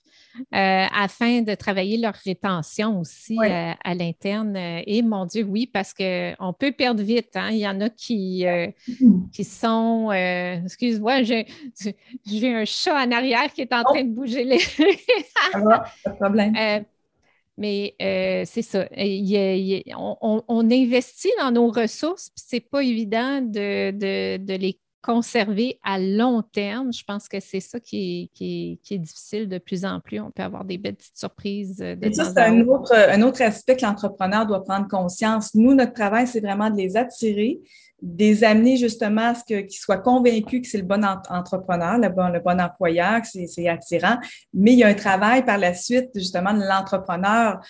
euh, 0.55 0.87
afin 0.95 1.43
de 1.43 1.55
travailler 1.55 1.97
leur 1.97 2.15
rétention 2.15 3.01
aussi 3.01 3.37
euh, 3.39 3.73
à 3.83 3.95
l'interne. 3.95 4.57
Euh, 4.57 4.83
et 4.87 5.03
mon 5.03 5.27
Dieu, 5.27 5.43
oui, 5.43 5.67
parce 5.67 5.93
qu'on 5.93 6.53
peut 6.53 6.73
perdre 6.73 7.03
vite. 7.03 7.31
Hein. 7.35 7.49
Il 7.51 7.59
y 7.59 7.69
en 7.69 7.81
a 7.81 7.91
qui, 7.91 8.45
qui 9.33 9.45
sont. 9.45 10.11
Excuse-moi, 10.13 11.23
j'ai 11.23 11.47
un 12.55 12.65
chat 12.65 12.95
en 12.95 13.11
arrière 13.11 13.53
qui 13.53 13.63
est 13.63 13.73
en 13.73 13.83
oh! 13.87 13.93
train 13.93 14.05
de 14.05 14.15
bouger 14.15 14.45
les. 14.45 14.59
pas 15.53 15.85
de 16.07 16.17
problème. 16.17 16.55
Mais 17.59 17.95
c'est 18.47 18.63
ça. 18.63 18.89
on, 18.97 20.71
investit 20.71 21.33
dans 21.39 21.51
nos 21.51 21.71
ressources, 21.71 22.31
puis 22.31 22.45
c'est 22.47 22.61
pas 22.61 22.83
évident 22.83 23.43
de, 23.43 23.91
de, 23.91 24.39
de, 24.39 24.55
les 24.55 24.79
conserver 25.03 25.79
à 25.83 25.99
long 25.99 26.43
terme. 26.43 26.93
Je 26.93 27.05
pense 27.05 27.29
que 27.29 27.41
c'est 27.41 27.61
ça 27.61 27.81
qui 27.81 28.31
est, 28.41 28.99
difficile 28.99 29.49
de 29.49 29.59
plus 29.59 29.85
en 29.85 30.01
plus. 30.01 30.21
On 30.21 30.31
peut 30.31 30.43
avoir 30.43 30.65
des 30.65 30.79
belles 30.79 30.97
petites 30.97 31.19
surprises. 31.19 31.81
Euh, 31.81 31.97
Et 32.03 32.13
ça, 32.13 32.33
c'est 32.33 32.41
un 32.41 32.61
autre, 32.67 32.95
un 32.95 33.23
autre 33.23 33.43
aspect 33.43 33.77
que 33.77 33.85
l'entrepreneur 33.85 34.47
doit 34.47 34.65
prendre 34.65 34.89
conscience. 34.89 35.55
Nous, 35.55 35.75
notre 35.75 35.95
travail, 35.95 36.27
c'est 36.27 36.41
vraiment 36.41 36.71
de 36.71 36.77
les 36.77 36.97
attirer, 36.97 37.61
de 38.03 38.19
les 38.19 38.45
amener 38.45 38.77
justement 38.77 39.31
à 39.31 39.35
ce 39.35 39.45
qu'ils 39.45 39.71
soient 39.71 39.99
convaincus 39.99 40.63
que 40.63 40.69
c'est 40.69 40.79
le 40.79 40.85
bon 40.85 41.05
entrepreneur, 41.05 41.99
le 41.99 42.09
bon, 42.09 42.29
le 42.29 42.41
bon 42.41 42.61
employeur, 42.61 43.23
que 43.23 43.29
c'est 43.47 43.69
attirant. 43.69 44.19
Mais 44.53 44.73
il 44.73 44.79
y 44.79 44.85
a 44.85 44.89
un 44.89 44.95
travail 44.95 45.45
par 45.45 45.59
la 45.59 45.75
suite, 45.75 46.11
justement, 46.15 46.53
de 46.53 46.61
l'entrepreneur 46.61 47.61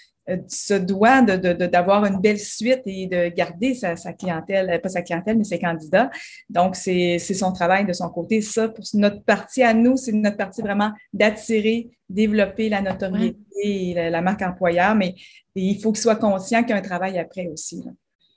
se 0.49 0.75
doit 0.75 1.22
d'avoir 1.22 2.04
une 2.04 2.20
belle 2.20 2.38
suite 2.38 2.82
et 2.87 3.06
de 3.06 3.28
garder 3.28 3.75
sa, 3.75 3.94
clientèle, 4.12 4.70
euh, 4.70 4.78
pas 4.78 4.88
sa 4.88 5.02
clientèle, 5.02 5.37
mais 5.37 5.44
ses 5.44 5.58
candidats. 5.58 6.10
Donc, 6.49 6.76
c'est 6.76 7.18
son 7.18 7.52
travail 7.52 7.87
de 7.87 7.92
son 7.92 8.08
côté. 8.08 8.40
Ça, 8.40 8.68
pour 8.68 8.84
notre 8.94 9.22
partie 9.22 9.62
à 9.62 9.75
nous, 9.75 9.96
c'est 9.96 10.12
notre 10.12 10.37
partie 10.37 10.62
vraiment 10.62 10.92
d'attirer, 11.12 11.90
développer 12.08 12.68
la 12.68 12.80
notoriété 12.80 13.38
et 13.62 13.94
la, 13.94 14.20
marque 14.22 14.42
employeur, 14.42 14.94
mais 14.94 15.14
il 15.54 15.80
faut 15.80 15.92
qu'il 15.92 16.00
soit 16.00 16.16
conscient 16.16 16.60
qu'il 16.62 16.70
y 16.70 16.72
a 16.72 16.76
un 16.76 16.82
travail 16.82 17.18
après 17.18 17.46
aussi. 17.49 17.84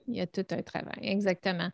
Il 0.08 0.16
y 0.16 0.22
a 0.22 0.28
tout 0.28 0.46
un 0.52 0.62
travail, 0.62 1.00
exactement. 1.02 1.70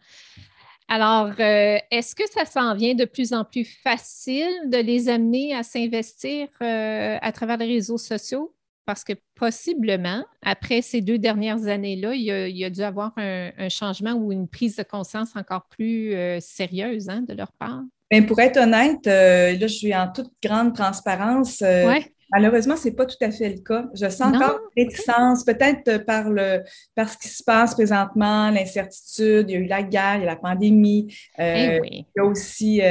Alors, 0.87 1.33
euh, 1.39 1.77
est-ce 1.91 2.15
que 2.15 2.29
ça 2.31 2.45
s'en 2.45 2.75
vient 2.75 2.95
de 2.95 3.05
plus 3.05 3.33
en 3.33 3.45
plus 3.45 3.65
facile 3.83 4.51
de 4.65 4.77
les 4.77 5.07
amener 5.07 5.53
à 5.55 5.63
s'investir 5.63 6.47
à 6.59 7.31
travers 7.31 7.57
les 7.57 7.67
réseaux 7.67 7.97
sociaux? 7.97 8.53
Parce 8.89 9.03
que 9.03 9.13
possiblement, 9.35 10.25
après 10.41 10.81
ces 10.81 11.01
deux 11.01 11.19
dernières 11.19 11.67
années-là, 11.67 12.15
il, 12.15 12.57
y 12.57 12.65
a 12.65 12.71
dû 12.71 12.81
avoir 12.81 13.11
un, 13.17 13.69
changement 13.69 14.13
ou 14.13 14.31
une 14.31 14.47
prise 14.47 14.77
de 14.77 14.81
conscience 14.81 15.29
encore 15.35 15.67
plus 15.69 16.15
euh, 16.15 16.39
sérieuse 16.39 17.07
hein, 17.07 17.21
de 17.21 17.35
leur 17.35 17.51
part. 17.51 17.83
Bien, 18.09 18.23
pour 18.23 18.39
être 18.39 18.57
honnête, 18.57 19.05
euh, 19.05 19.51
là, 19.51 19.67
je 19.67 19.67
suis 19.67 19.95
en 19.95 20.11
toute 20.11 20.31
grande 20.43 20.73
transparence. 20.73 21.61
Euh, 21.61 21.99
malheureusement, 22.31 22.75
ce 22.75 22.87
n'est 22.87 22.95
pas 22.95 23.05
tout 23.05 23.15
à 23.21 23.29
fait 23.29 23.49
le 23.49 23.59
cas. 23.59 23.85
Je 23.93 24.09
sens 24.09 24.35
encore 24.35 24.59
réticence, 24.75 25.43
peut-être 25.43 26.03
par, 26.05 26.27
le, 26.31 26.63
par 26.95 27.09
ce 27.09 27.17
qui 27.19 27.27
se 27.27 27.43
passe 27.43 27.75
présentement, 27.75 28.49
l'incertitude, 28.49 29.45
il 29.49 29.53
y 29.53 29.55
a 29.55 29.59
eu 29.59 29.67
la 29.67 29.83
guerre, 29.83 30.15
il 30.15 30.21
y 30.21 30.23
a 30.23 30.31
la 30.31 30.35
pandémie, 30.35 31.15
eh 31.37 31.79
il 31.83 32.05
y 32.17 32.19
a 32.19 32.25
aussi 32.25 32.81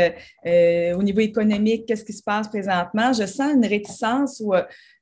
au 0.47 1.03
niveau 1.03 1.21
économique, 1.21 1.87
qu'est-ce 1.87 2.05
qui 2.05 2.13
se 2.13 2.23
passe 2.23 2.47
présentement? 2.47 3.13
Je 3.13 3.27
sens 3.27 3.53
une 3.53 3.67
réticence 3.67 4.41
ou 4.45 4.55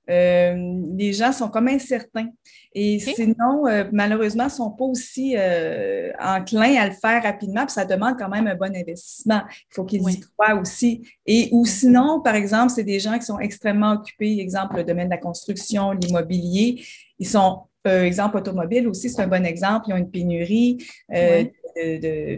euh, 0.08 0.82
les 0.96 1.12
gens 1.12 1.32
sont 1.32 1.48
comme 1.48 1.68
incertains. 1.68 2.28
Et 2.72 2.98
sinon, 2.98 3.66
euh, 3.66 3.84
malheureusement, 3.92 4.44
ne 4.44 4.50
sont 4.50 4.70
pas 4.70 4.84
aussi 4.84 5.34
euh, 5.36 6.12
enclins 6.20 6.76
à 6.76 6.86
le 6.86 6.94
faire 6.94 7.22
rapidement, 7.22 7.64
puis 7.64 7.72
ça 7.72 7.84
demande 7.84 8.16
quand 8.18 8.28
même 8.28 8.46
un 8.46 8.54
bon 8.54 8.74
investissement. 8.76 9.42
Il 9.48 9.74
faut 9.74 9.84
qu'ils 9.84 10.08
y 10.08 10.20
croient 10.20 10.54
aussi. 10.60 11.02
Et 11.24 11.48
ou 11.52 11.64
sinon, 11.64 12.20
par 12.20 12.34
exemple, 12.34 12.70
c'est 12.70 12.84
des 12.84 13.00
gens 13.00 13.18
qui 13.18 13.24
sont 13.24 13.38
extrêmement 13.38 13.92
occupés, 13.92 14.38
exemple, 14.38 14.76
le 14.76 14.84
domaine 14.84 15.06
de 15.06 15.14
la 15.14 15.18
construction, 15.18 15.92
l'immobilier. 15.92 16.84
Ils 17.18 17.28
sont, 17.28 17.62
exemple, 17.90 18.36
automobile 18.36 18.88
aussi, 18.88 19.10
c'est 19.10 19.22
un 19.22 19.26
bon 19.26 19.44
exemple. 19.44 19.86
Ils 19.88 19.94
ont 19.94 19.96
une 19.96 20.10
pénurie. 20.10 20.78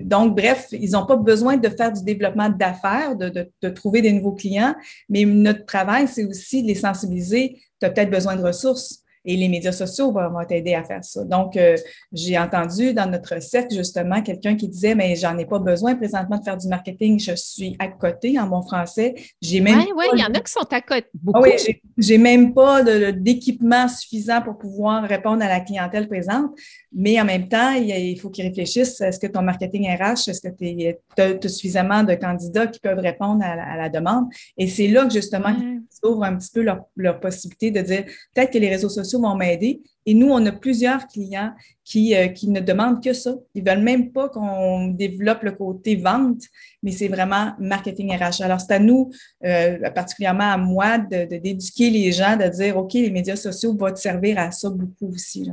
donc, 0.05 0.37
bref, 0.37 0.69
ils 0.73 0.91
n'ont 0.91 1.07
pas 1.07 1.17
besoin 1.17 1.57
de 1.57 1.69
faire 1.69 1.93
du 1.93 2.03
développement 2.03 2.49
d'affaires, 2.49 3.17
de, 3.17 3.51
de, 3.63 3.69
trouver 3.69 4.03
des 4.03 4.13
nouveaux 4.13 4.35
clients, 4.35 4.75
mais 5.09 5.25
notre 5.25 5.65
travail, 5.65 6.09
c'est 6.09 6.25
aussi 6.25 6.63
de 6.63 6.69
les 6.69 6.75
sensibiliser. 6.75 7.61
Tu 7.81 7.87
as 7.87 7.91
peut-être 7.91 8.11
besoin 8.11 8.37
de 8.37 8.43
ressources 8.43 9.05
et 9.29 9.37
les 9.37 9.49
médias 9.49 9.73
sociaux 9.73 10.11
vont, 10.11 10.43
t'aider 10.49 10.75
à 10.75 10.83
faire 10.83 11.05
ça. 11.05 11.23
Donc, 11.23 11.55
euh, 11.59 11.77
j'ai 12.13 12.39
entendu 12.39 12.95
dans 12.95 13.05
notre 13.11 13.43
cercle, 13.43 13.75
justement, 13.75 14.23
quelqu'un 14.23 14.57
qui 14.57 14.69
disait, 14.69 14.95
mais 14.95 15.15
j'en 15.17 15.37
ai 15.37 15.45
pas 15.45 15.59
besoin 15.59 15.95
présentement 15.97 16.39
de 16.39 16.45
faire 16.45 16.57
du 16.57 16.67
marketing, 16.67 17.21
je 17.21 17.35
suis 17.37 17.77
à 17.79 17.89
côté 17.89 18.39
en 18.41 18.47
bon 18.47 18.63
français. 18.63 19.15
J'ai 19.43 19.61
même 19.61 19.85
Oui, 19.95 20.07
il 20.15 20.21
y 20.21 20.25
en 20.25 20.33
a 20.33 20.41
qui 20.41 20.51
sont 20.51 20.67
à 20.71 20.81
côté. 20.81 21.09
Ah 21.35 21.41
oui, 21.43 21.51
j'ai 21.99 22.17
même 22.17 22.55
pas 22.55 22.83
d'équipement 23.13 23.87
suffisant 23.87 24.41
pour 24.41 24.57
pouvoir 24.57 25.03
répondre 25.03 25.45
à 25.45 25.49
la 25.49 25.61
clientèle 25.61 26.09
présente, 26.09 26.51
mais 26.91 27.21
en 27.21 27.27
même 27.27 27.49
temps, 27.49 27.73
il, 27.73 28.19
faut 28.19 28.31
qu'ils 28.31 28.47
réfléchissent, 28.47 28.99
est-ce 29.03 29.21
que 29.21 29.27
ton 29.27 29.43
marketing 29.43 29.91
RH, 29.95 30.31
est-ce 30.31 30.41
que 30.41 30.49
tu 30.49 30.97
as, 31.19 31.49
suffisamment 31.49 32.03
de 32.03 32.15
candidats 32.15 32.67
qui 32.67 32.81
peuvent 32.81 32.99
répondre 32.99 33.45
à 33.45 33.77
la, 33.77 33.91
demande? 33.91 34.29
Et 34.57 34.69
c'est 34.69 34.87
là 34.87 35.05
que, 35.05 35.13
justement, 35.13 35.55
ils 35.61 36.09
ouvrent 36.09 36.25
un 36.25 36.37
petit 36.37 36.51
peu 36.51 36.63
leur, 36.63 36.81
leur 36.97 37.21
possibilité 37.21 37.71
de 37.71 37.83
dire, 37.83 38.05
peut-être 38.35 38.53
que 38.53 38.59
les 38.59 38.71
réseaux 38.71 38.89
sociaux 38.89 39.18
vont 39.21 39.35
m'aider. 39.35 39.83
Et 40.07 40.15
nous, 40.15 40.29
on 40.29 40.45
a 40.47 40.53
plusieurs 40.53 41.07
clients 41.07 41.53
qui, 41.85 42.15
euh, 42.15 42.29
qui 42.29 42.49
ne 42.49 42.61
demandent 42.61 43.03
que 43.03 43.13
ça. 43.13 43.35
Ils 43.55 43.63
ne 43.63 43.71
veulent 43.71 43.83
même 43.83 44.11
pas 44.13 44.29
qu'on 44.29 44.89
développe 44.89 45.43
le 45.43 45.53
côté 45.53 45.97
vente, 45.97 46.43
mais 46.83 46.93
c'est 46.93 47.09
vraiment 47.09 47.53
marketing 47.59 48.17
RH. 48.17 48.43
Alors, 48.43 48.61
c'est 48.61 48.73
à 48.73 48.79
nous, 48.79 49.11
euh, 49.45 49.91
particulièrement 49.91 50.51
à 50.51 50.57
moi, 50.57 50.99
d'éduquer 50.99 51.91
de, 51.91 51.95
les 51.95 52.13
gens, 52.13 52.37
de 52.37 52.49
dire, 52.49 52.77
OK, 52.77 52.95
les 52.95 53.11
médias 53.11 53.37
sociaux 53.37 53.77
vont 53.77 53.93
te 53.93 53.99
servir 53.99 54.39
à 54.39 54.51
ça 54.51 54.71
beaucoup 54.71 55.09
aussi. 55.09 55.51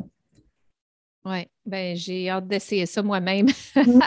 Oui, 1.25 1.47
ben, 1.65 1.95
j'ai 1.95 2.29
hâte 2.29 2.47
d'essayer 2.47 2.85
ça 2.85 3.01
moi-même. 3.01 3.47
Mm. 3.75 3.99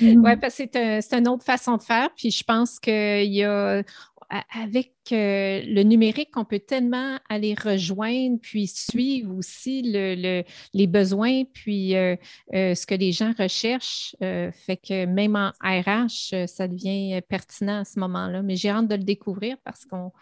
oui, 0.24 0.36
parce 0.40 0.56
que 0.56 1.00
c'est 1.00 1.14
une 1.14 1.28
autre 1.28 1.44
façon 1.44 1.76
de 1.76 1.82
faire. 1.82 2.08
Puis 2.16 2.30
je 2.30 2.42
pense 2.42 2.80
qu'il 2.80 3.32
y 3.32 3.44
a, 3.44 3.82
avec 4.30 4.92
euh, 5.12 5.62
le 5.66 5.82
numérique, 5.82 6.36
on 6.36 6.44
peut 6.44 6.58
tellement 6.58 7.18
aller 7.28 7.54
rejoindre, 7.54 8.38
puis 8.40 8.66
suivre 8.66 9.34
aussi 9.34 9.82
les 9.82 10.86
besoins, 10.86 11.44
puis 11.44 11.96
euh, 11.96 12.16
euh, 12.54 12.74
ce 12.74 12.86
que 12.86 12.94
les 12.94 13.12
gens 13.12 13.32
recherchent. 13.38 14.14
fait 14.20 14.76
que 14.76 15.06
même 15.06 15.36
en 15.36 15.52
RH, 15.62 16.46
ça 16.46 16.68
devient 16.68 17.20
pertinent 17.28 17.80
à 17.80 17.84
ce 17.84 17.98
moment-là. 18.00 18.42
Mais 18.42 18.56
j'ai 18.56 18.68
hâte 18.68 18.88
de 18.88 18.96
le 18.96 19.04
découvrir 19.04 19.56
parce 19.64 19.84
qu'on 19.84 20.12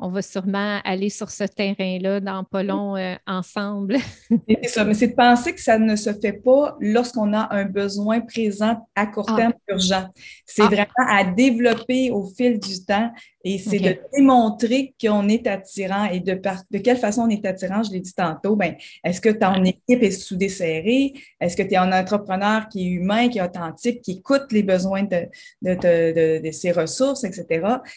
on 0.00 0.08
va 0.08 0.22
sûrement 0.22 0.80
aller 0.84 1.10
sur 1.10 1.30
ce 1.30 1.44
terrain-là 1.44 2.20
dans 2.20 2.44
pas 2.44 2.62
long 2.62 2.96
euh, 2.96 3.14
ensemble. 3.26 3.98
c'est 4.48 4.68
ça, 4.68 4.84
mais 4.84 4.94
c'est 4.94 5.08
de 5.08 5.14
penser 5.14 5.54
que 5.54 5.60
ça 5.60 5.78
ne 5.78 5.96
se 5.96 6.12
fait 6.14 6.32
pas 6.32 6.76
lorsqu'on 6.80 7.32
a 7.32 7.48
un 7.54 7.64
besoin 7.64 8.20
présent 8.20 8.88
à 8.94 9.06
court 9.06 9.26
ah. 9.28 9.36
terme 9.36 9.52
urgent. 9.68 10.06
C'est 10.46 10.62
ah. 10.62 10.66
vraiment 10.66 11.08
à 11.08 11.24
développer 11.24 12.10
au 12.10 12.26
fil 12.26 12.58
du 12.58 12.84
temps 12.84 13.10
et 13.42 13.58
c'est 13.58 13.78
de 13.78 13.96
démontrer 14.14 14.94
qu'on 15.00 15.26
est 15.28 15.46
attirant 15.46 16.04
et 16.04 16.20
de, 16.20 16.38
de 16.70 16.78
quelle 16.78 16.98
façon 16.98 17.22
on 17.22 17.30
est 17.30 17.46
attirant, 17.46 17.82
je 17.82 17.90
l'ai 17.90 18.00
dit 18.00 18.12
tantôt, 18.12 18.54
ben, 18.54 18.74
est-ce 19.02 19.20
que 19.20 19.30
ton 19.30 19.64
équipe 19.64 20.02
est 20.02 20.10
sous-desserrée? 20.10 21.14
Est-ce 21.40 21.56
que 21.56 21.62
tu 21.62 21.70
es 21.70 21.76
un 21.76 21.90
entrepreneur 21.92 22.68
qui 22.68 22.86
est 22.86 22.90
humain, 22.90 23.28
qui 23.28 23.38
est 23.38 23.42
authentique, 23.42 24.02
qui 24.02 24.18
écoute 24.18 24.44
les 24.50 24.62
besoins 24.62 25.04
de, 25.04 25.26
de, 25.62 26.40
de, 26.40 26.50
ses 26.50 26.70
ressources, 26.72 27.24
etc.? 27.24 27.46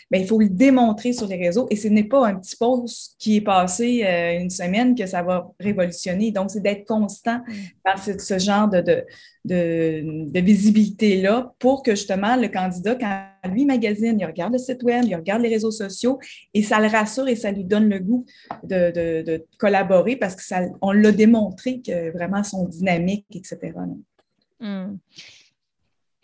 Ben, 0.09 0.21
il 0.21 0.27
faut 0.27 0.39
le 0.39 0.47
démontrer 0.47 1.11
sur 1.11 1.27
les 1.27 1.35
réseaux 1.37 1.67
et 1.69 1.75
ce 1.75 1.89
n'est 1.93 2.03
pas 2.03 2.27
un 2.27 2.35
petit 2.35 2.55
post 2.55 3.15
qui 3.19 3.37
est 3.37 3.41
passé 3.41 4.03
euh, 4.03 4.39
une 4.39 4.49
semaine 4.49 4.95
que 4.95 5.05
ça 5.05 5.23
va 5.23 5.51
révolutionner. 5.59 6.31
Donc, 6.31 6.51
c'est 6.51 6.61
d'être 6.61 6.85
constant 6.85 7.39
mm. 7.39 7.53
dans 7.85 8.17
ce, 8.19 8.39
genre 8.39 8.67
de, 8.67 9.05
de, 9.45 10.39
visibilité-là 10.39 11.53
pour 11.59 11.83
que 11.83 11.91
justement 11.91 12.35
le 12.35 12.47
candidat, 12.47 12.95
quand 12.95 13.49
lui 13.51 13.65
magazine, 13.65 14.17
il 14.19 14.25
regarde 14.25 14.53
le 14.53 14.59
site 14.59 14.83
web, 14.83 15.05
il 15.05 15.15
regarde 15.15 15.41
les 15.41 15.49
réseaux 15.49 15.71
sociaux 15.71 16.19
et 16.53 16.63
ça 16.63 16.79
le 16.79 16.87
rassure 16.87 17.27
et 17.27 17.35
ça 17.35 17.51
lui 17.51 17.63
donne 17.63 17.89
le 17.89 17.99
goût 17.99 18.25
de, 18.63 19.45
collaborer 19.57 20.15
parce 20.15 20.35
qu'on 20.35 20.91
l'a 20.91 21.11
démontré 21.11 21.81
que 21.81 22.11
vraiment 22.11 22.43
son 22.43 22.67
dynamique, 22.67 23.25
etc. 23.33 23.73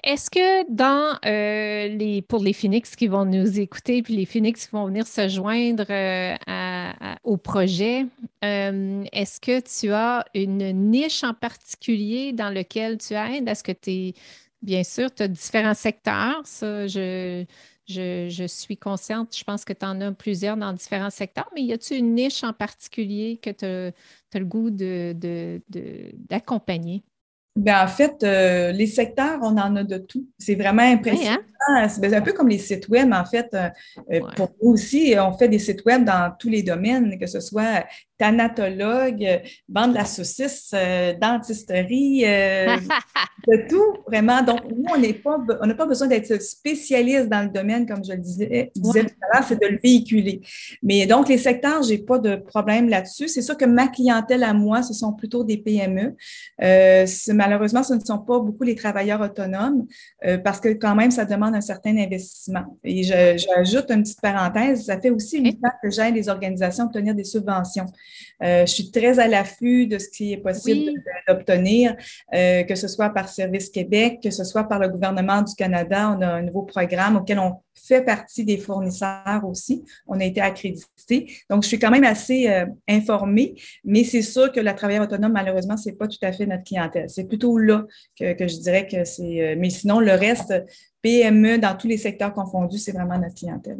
Est-ce 0.03 0.29
que 0.29 0.71
dans 0.71 1.19
euh, 1.25 1.87
les 1.89 2.21
pour 2.21 2.41
les 2.41 2.53
Phoenix 2.53 2.95
qui 2.95 3.07
vont 3.07 3.25
nous 3.25 3.59
écouter, 3.59 4.01
puis 4.01 4.15
les 4.15 4.25
Phoenix 4.25 4.65
qui 4.65 4.71
vont 4.71 4.85
venir 4.85 5.05
se 5.05 5.27
joindre 5.27 5.85
euh, 5.89 6.35
au 7.23 7.35
projet, 7.35 8.05
euh, 8.45 9.03
est-ce 9.11 9.41
que 9.41 9.59
tu 9.59 9.91
as 9.91 10.25
une 10.33 10.89
niche 10.89 11.23
en 11.25 11.33
particulier 11.33 12.31
dans 12.31 12.49
lequel 12.49 12.97
tu 12.97 13.13
aides? 13.13 13.47
Est-ce 13.49 13.63
que 13.63 13.73
tu 13.73 13.91
es, 13.91 14.13
bien 14.61 14.83
sûr, 14.85 15.13
tu 15.13 15.23
as 15.23 15.27
différents 15.27 15.73
secteurs, 15.73 16.41
ça, 16.45 16.87
je, 16.87 17.43
je, 17.85 18.45
suis 18.47 18.77
consciente, 18.77 19.35
je 19.35 19.43
pense 19.43 19.65
que 19.65 19.73
tu 19.73 19.85
en 19.85 19.99
as 19.99 20.13
plusieurs 20.13 20.55
dans 20.55 20.71
différents 20.71 21.09
secteurs, 21.09 21.49
mais 21.55 21.63
y 21.63 21.73
a-t-il 21.73 21.99
une 21.99 22.15
niche 22.15 22.43
en 22.45 22.53
particulier 22.53 23.37
que 23.41 23.49
tu 23.49 23.65
as, 23.65 24.39
le 24.39 24.45
goût 24.45 24.69
d'accompagner? 26.29 27.03
Ben, 27.59 27.83
en 27.83 27.87
fait, 27.87 28.23
euh, 28.23 28.71
les 28.71 28.87
secteurs, 28.87 29.39
on 29.41 29.57
en 29.57 29.75
a 29.75 29.83
de 29.83 29.97
tout. 29.97 30.25
C'est 30.37 30.55
vraiment 30.55 30.81
hein? 30.81 30.93
impressionnant. 30.93 31.39
C'est 31.89 32.15
un 32.15 32.21
peu 32.21 32.31
comme 32.31 32.47
les 32.47 32.57
sites 32.57 32.87
web, 32.87 33.11
en 33.11 33.25
fait. 33.25 33.47
Euh, 33.53 33.69
euh, 34.13 34.21
pour 34.37 34.51
nous 34.61 34.71
aussi, 34.71 35.13
on 35.19 35.37
fait 35.37 35.49
des 35.49 35.59
sites 35.59 35.83
web 35.85 36.05
dans 36.05 36.33
tous 36.39 36.47
les 36.47 36.63
domaines, 36.63 37.19
que 37.19 37.27
ce 37.27 37.41
soit 37.41 37.85
thanatologue, 38.19 39.41
bande 39.67 39.91
de 39.91 39.95
la 39.95 40.05
saucisse, 40.05 40.73
dentisterie, 41.19 42.21
de 43.47 43.67
tout, 43.67 44.03
vraiment. 44.05 44.41
Donc, 44.43 44.59
nous, 44.69 44.83
on 44.93 44.99
n'a 44.99 45.13
pas, 45.13 45.73
pas 45.73 45.85
besoin 45.85 46.07
d'être 46.07 46.41
spécialiste 46.41 47.29
dans 47.29 47.43
le 47.43 47.49
domaine, 47.49 47.87
comme 47.87 48.03
je 48.03 48.11
le 48.11 48.17
disais, 48.17 48.71
disais 48.75 49.05
tout 49.05 49.15
à 49.21 49.37
l'heure, 49.37 49.47
c'est 49.47 49.59
de 49.59 49.67
le 49.67 49.79
véhiculer. 49.81 50.41
Mais 50.83 51.07
donc, 51.07 51.29
les 51.29 51.37
secteurs, 51.37 51.81
je 51.83 51.89
n'ai 51.89 51.97
pas 51.99 52.19
de 52.19 52.35
problème 52.35 52.89
là-dessus. 52.89 53.27
C'est 53.29 53.41
sûr 53.41 53.57
que 53.57 53.65
ma 53.65 53.87
clientèle 53.87 54.43
à 54.43 54.53
moi, 54.53 54.83
ce 54.83 54.93
sont 54.93 55.13
plutôt 55.13 55.43
des 55.43 55.57
PME. 55.57 56.15
malheureusement, 57.33 57.83
ce 57.83 57.93
ne 57.93 57.99
sont 58.01 58.19
pas 58.19 58.39
beaucoup 58.39 58.63
les 58.63 58.75
travailleurs 58.75 59.21
autonomes 59.21 59.85
parce 60.43 60.59
que 60.59 60.69
quand 60.69 60.95
même, 60.95 61.11
ça 61.11 61.25
demande 61.25 61.55
un 61.55 61.61
certain 61.61 61.97
investissement. 61.97 62.77
Et 62.83 63.03
j'ajoute 63.03 63.89
une 63.89 64.03
petite 64.03 64.21
parenthèse, 64.21 64.85
ça 64.85 64.99
fait 64.99 65.09
aussi 65.09 65.39
huit 65.39 65.59
ans 65.63 65.71
que 65.81 65.89
j'aide 65.89 66.15
les 66.15 66.29
organisations 66.29 66.85
à 66.85 66.87
obtenir 66.87 67.15
des 67.15 67.23
subventions. 67.23 67.85
Euh, 68.43 68.65
je 68.65 68.71
suis 68.71 68.91
très 68.91 69.19
à 69.19 69.27
l'affût 69.27 69.87
de 69.87 69.97
ce 69.97 70.09
qui 70.09 70.33
est 70.33 70.37
possible 70.37 70.91
d'obtenir, 71.27 71.95
euh, 72.33 72.63
que 72.63 72.75
ce 72.75 72.87
soit 72.87 73.09
par 73.09 73.29
Service 73.29 73.69
Québec, 73.69 74.19
que 74.23 74.31
ce 74.31 74.43
soit 74.43 74.63
par 74.65 74.79
le 74.79 74.89
gouvernement 74.89 75.41
du 75.41 75.53
Canada. 75.55 76.15
On 76.17 76.21
a 76.21 76.27
un 76.27 76.41
nouveau 76.41 76.63
programme 76.63 77.17
auquel 77.17 77.39
on 77.39 77.55
fait 77.75 78.03
partie 78.03 78.43
des 78.45 78.57
fournisseurs 78.57 79.41
aussi. 79.43 79.83
On 80.07 80.19
a 80.19 80.25
été 80.25 80.41
accrédité. 80.41 81.31
Donc, 81.49 81.63
je 81.63 81.67
suis 81.67 81.79
quand 81.79 81.91
même 81.91 82.03
assez 82.03 82.49
euh, 82.49 82.65
informée, 82.87 83.55
mais 83.83 84.03
c'est 84.03 84.21
sûr 84.21 84.51
que 84.51 84.59
la 84.59 84.73
travailleur 84.73 85.03
autonome, 85.03 85.33
malheureusement, 85.33 85.77
ce 85.77 85.89
n'est 85.89 85.95
pas 85.95 86.07
tout 86.07 86.17
à 86.21 86.31
fait 86.31 86.45
notre 86.45 86.63
clientèle. 86.63 87.09
C'est 87.09 87.27
plutôt 87.27 87.57
là 87.57 87.85
que, 88.17 88.33
que, 88.33 88.47
je 88.47 88.57
dirais 88.57 88.87
que 88.87 89.03
c'est. 89.05 89.55
mais 89.57 89.69
sinon, 89.69 89.99
le 89.99 90.11
reste, 90.13 90.53
PME 91.01 91.59
dans 91.59 91.75
tous 91.75 91.87
les 91.87 91.97
secteurs 91.97 92.33
confondus, 92.33 92.77
c'est 92.77 92.91
vraiment 92.91 93.17
notre 93.17 93.35
clientèle. 93.35 93.79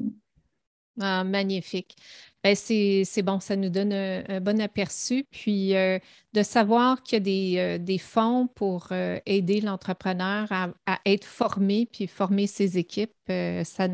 Ah, 1.00 1.24
magnifique. 1.24 1.96
Ben, 2.41 2.56
c'est 2.56 3.21
bon, 3.21 3.41
ça 3.41 3.58
nous 3.58 3.69
donne 3.69 3.91
un, 3.91 4.39
bon 4.39 4.62
aperçu. 4.62 5.25
Puis 5.30 5.75
euh, 5.75 5.99
de 6.34 6.41
savoir 6.41 7.04
qu'il 7.04 7.17
y 7.28 7.60
a 7.60 7.78
des, 7.78 7.93
euh, 7.93 7.97
fonds 7.97 8.47
pour 8.47 8.88
euh, 8.91 9.19
aider 9.25 9.60
l'entrepreneur 9.60 10.47
à, 10.52 10.99
être 11.06 11.25
formé, 11.25 11.88
puis 11.91 12.08
former 12.08 12.47
ses 12.47 12.78
équipes, 12.78 13.12
ça 13.28 13.88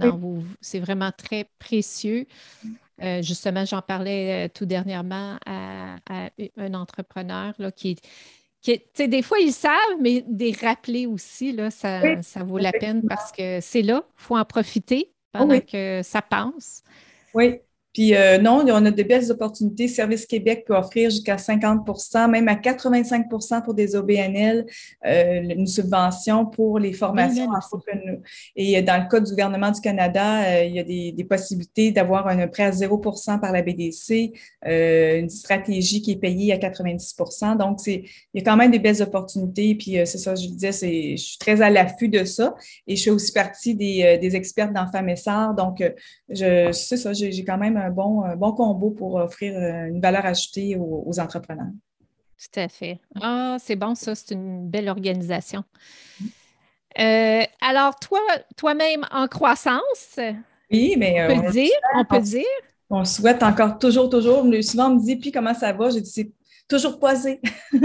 c'est 0.62 0.80
vraiment 0.80 1.12
très 1.12 1.50
précieux. 1.58 2.28
justement, 3.22 3.66
j'en 3.66 3.82
parlais 3.82 4.50
tout 4.50 4.66
dernièrement 4.66 5.38
à, 5.46 5.98
un 6.58 6.74
entrepreneur 6.76 7.54
là, 7.58 7.72
qui, 7.72 7.98
qui 8.62 8.80
des 9.08 9.22
fois, 9.24 9.40
ils 9.40 9.54
savent, 9.54 10.00
mais 10.00 10.24
des 10.28 10.52
rappeler 10.52 11.08
aussi, 11.08 11.52
là, 11.52 11.72
ça, 11.72 12.22
ça 12.22 12.44
vaut 12.44 12.60
la 12.60 12.72
peine 12.72 13.02
parce 13.08 13.32
que 13.32 13.60
c'est 13.60 13.82
là, 13.82 14.04
il 14.06 14.22
faut 14.22 14.38
en 14.38 14.46
profiter 14.46 15.12
pendant 15.32 15.60
que 15.60 16.02
ça 16.04 16.22
passe. 16.22 16.84
Oui, 17.34 17.60
puis 17.96 18.14
euh, 18.14 18.38
non, 18.38 18.66
on 18.68 18.86
a 18.86 18.92
de 18.92 19.04
belles 19.04 19.32
opportunités. 19.32 19.88
Service 19.88 20.26
Québec 20.26 20.66
peut 20.68 20.76
offrir 20.76 21.10
jusqu'à 21.10 21.38
50% 21.38 22.30
même 22.30 22.50
à 22.50 22.56
85% 22.56 23.64
pour 23.64 23.74
des 23.74 23.96
OBNL, 23.96 24.66
euh, 25.06 25.42
une 25.42 25.66
subvention 25.66 26.46
pour 26.46 26.78
les 26.78 26.92
formations 26.92 27.48
en 27.48 27.62
Et 28.58 28.82
dans 28.82 29.02
le 29.02 29.10
cas 29.10 29.22
du 29.22 29.30
gouvernement 29.30 29.72
du 29.72 29.80
Canada, 29.80 30.44
euh, 30.44 30.66
il 30.66 30.76
y 30.76 30.80
a 30.80 30.84
des, 30.84 31.24
possibilités 31.24 31.92
d'avoir 31.92 32.28
un 32.28 32.48
prêt 32.48 32.64
à 32.64 32.72
0% 32.72 33.40
par 33.40 33.54
la 33.54 33.62
BDC, 33.62 34.34
une 34.66 35.30
stratégie 35.30 36.02
qui 36.02 36.12
est 36.12 36.18
payée 36.18 36.52
à 36.52 36.58
90% 36.58 37.58
Donc, 37.58 37.80
c'est, 37.80 38.04
il 38.34 38.40
y 38.40 38.42
a 38.42 38.44
quand 38.44 38.58
même 38.58 38.72
des 38.72 38.80
belles 38.80 39.02
opportunités. 39.02 39.74
Puis 39.74 39.98
c'est 40.06 40.18
ça, 40.18 40.36
je 40.36 40.48
disais, 40.48 40.74
c'est, 40.74 41.16
je 41.16 41.24
suis 41.24 41.38
très 41.38 41.62
à 41.62 41.70
l'affût 41.70 42.10
de 42.10 42.26
ça. 42.26 42.56
Et 42.88 42.98
je 42.98 43.04
fais 43.06 43.10
aussi 43.10 43.32
partie 43.32 43.74
des, 43.74 44.20
des 44.22 44.36
experts 44.36 44.74
dans 44.74 44.86
et 45.08 45.54
Donc, 45.56 45.82
je, 46.30 46.72
c'est 46.74 46.98
ça, 46.98 47.14
j'ai, 47.14 47.32
j'ai 47.32 47.44
quand 47.44 47.58
même 47.58 47.85
un 47.86 47.92
bon, 47.92 48.36
bon 48.36 48.52
combo 48.54 48.92
pour 48.92 49.16
offrir 49.16 49.56
euh, 49.56 49.88
une 49.88 50.02
valeur 50.02 50.26
ajoutée 50.26 50.76
aux, 50.78 51.20
entrepreneurs. 51.20 51.72
Tout 52.38 52.60
à 52.60 52.68
fait. 52.68 53.00
Ah, 53.22 53.58
c'est 53.60 53.76
bon, 53.76 53.96
ça, 53.96 54.14
c'est 54.16 54.34
une 54.34 54.68
belle 54.68 54.90
organisation. 54.90 55.64
Euh, 57.00 57.42
alors, 57.62 57.98
toi, 58.00 58.20
toi-même 58.56 59.06
en 59.12 59.28
croissance. 59.28 60.20
Oui, 60.72 60.96
mais. 60.98 61.24
On 61.24 61.28
peut 61.28 61.42
le 61.42 61.48
euh, 61.48 61.52
dire, 61.52 61.72
on 61.96 62.06
peut 62.06 62.20
dire. 62.20 62.44
On 62.90 63.06
souhaite 63.06 63.42
encore 63.42 63.80
toujours, 63.80 64.10
toujours. 64.10 64.46
Souvent, 64.62 64.92
on 64.92 64.96
me 64.96 65.02
dit, 65.02 65.16
puis 65.16 65.32
comment 65.32 65.54
ça 65.54 65.74
va? 65.74 65.90
J'ai 65.90 66.02
dit, 66.02 66.34
toujours 66.68 67.00
pas 67.00 67.12
assez. 67.12 67.40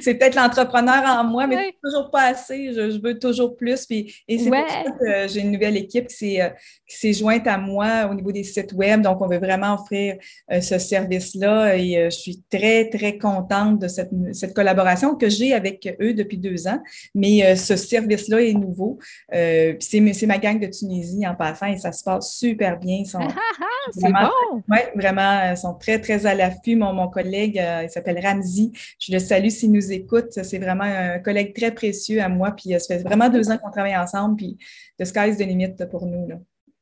c'est 0.00 0.14
peut-être 0.14 0.34
l'entrepreneur 0.34 1.02
en 1.06 1.24
moi, 1.24 1.46
mais 1.46 1.74
toujours 1.82 2.10
pas 2.10 2.22
assez. 2.22 2.72
Je, 2.72 3.00
veux 3.00 3.18
toujours 3.18 3.56
plus. 3.56 3.86
Puis, 3.86 4.14
et 4.26 4.38
c'est 4.38 4.50
pour 4.50 4.68
ça 4.68 4.90
que 4.98 5.28
j'ai 5.28 5.40
une 5.40 5.52
nouvelle 5.52 5.76
équipe 5.76 6.08
qui 6.08 6.16
s'est, 6.16 6.42
euh, 6.42 7.12
jointe 7.12 7.46
à 7.46 7.58
moi 7.58 8.08
au 8.10 8.14
niveau 8.14 8.32
des 8.32 8.42
sites 8.42 8.72
web. 8.72 9.02
Donc, 9.02 9.20
on 9.20 9.28
veut 9.28 9.38
vraiment 9.38 9.74
offrir 9.74 10.16
euh, 10.52 10.60
ce 10.60 10.78
service-là 10.78 11.76
et 11.76 11.98
euh, 11.98 12.04
je 12.10 12.16
suis 12.16 12.42
très, 12.50 12.88
très 12.88 13.18
contente 13.18 13.78
de 13.78 13.88
cette, 13.88 14.10
cette 14.32 14.54
collaboration 14.54 15.14
que 15.14 15.28
j'ai 15.28 15.54
avec 15.54 15.88
eux 16.00 16.14
depuis 16.14 16.38
deux 16.38 16.66
ans. 16.66 16.80
Mais 17.14 17.54
ce 17.56 17.76
service-là 17.76 18.40
est 18.42 18.54
nouveau. 18.54 18.98
c'est, 19.30 20.26
ma 20.26 20.38
gang 20.38 20.58
de 20.58 20.66
Tunisie 20.66 21.26
en 21.26 21.34
passant 21.34 21.66
et 21.66 21.76
ça 21.76 21.92
se 21.92 22.02
passe 22.02 22.34
super 22.34 22.78
bien. 22.78 23.02
Ils 23.04 23.06
c'est 23.92 24.12
bon! 24.12 24.62
Oui, 24.68 24.78
vraiment, 24.96 25.50
ils 25.50 25.56
sont 25.56 25.74
très, 25.74 26.00
très 26.00 26.26
à 26.26 26.34
l'affût. 26.34 26.76
Mon, 26.76 26.92
mon 26.92 27.08
collègue, 27.08 27.62
il 27.82 27.90
s'appelle 27.90 28.18
Ramzi. 28.24 28.72
Je 28.98 29.12
le 29.12 29.18
salue 29.18 29.48
s'il 29.48 29.72
nous 29.72 29.92
écoute. 29.92 30.30
C'est 30.30 30.58
vraiment 30.58 30.84
un 30.84 31.18
collègue 31.18 31.54
très 31.54 31.72
précieux 31.72 32.22
à 32.22 32.28
moi. 32.28 32.52
Puis 32.52 32.70
ça 32.78 32.96
fait 32.96 33.02
vraiment 33.02 33.28
deux 33.28 33.50
ans 33.50 33.58
qu'on 33.58 33.70
travaille 33.70 33.96
ensemble. 33.96 34.36
Puis 34.36 34.56
the 34.98 35.04
sky 35.04 35.30
is 35.30 35.36
the 35.36 35.46
limit 35.46 35.74
pour 35.90 36.06
nous. 36.06 36.28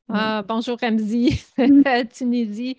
Ah, 0.09 0.43
bonjour 0.47 0.77
Ramzi, 0.79 1.43
Tunisie. 2.13 2.77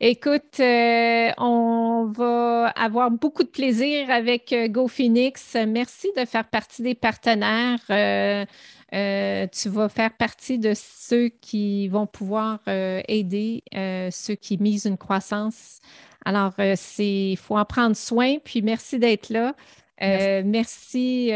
Écoute, 0.00 0.58
euh, 0.58 1.30
on 1.38 2.12
va 2.14 2.66
avoir 2.70 3.10
beaucoup 3.10 3.44
de 3.44 3.48
plaisir 3.48 4.10
avec 4.10 4.52
euh, 4.52 4.66
GoPhoenix. 4.66 5.56
Merci 5.66 6.08
de 6.16 6.24
faire 6.24 6.44
partie 6.48 6.82
des 6.82 6.96
partenaires. 6.96 7.78
Euh, 7.88 9.46
tu 9.46 9.68
vas 9.68 9.88
faire 9.88 10.12
partie 10.14 10.58
de 10.58 10.72
ceux 10.74 11.28
qui 11.28 11.88
vont 11.88 12.06
pouvoir 12.06 12.58
aider 12.66 13.62
ceux 14.10 14.34
qui 14.34 14.58
misent 14.58 14.84
une 14.84 14.98
croissance. 14.98 15.78
Alors, 16.24 16.52
il 16.98 17.36
faut 17.36 17.56
en 17.56 17.64
prendre 17.64 17.96
soin. 17.96 18.38
Puis, 18.44 18.62
merci 18.62 18.98
d'être 18.98 19.30
là. 19.30 19.54
merci 20.00 21.30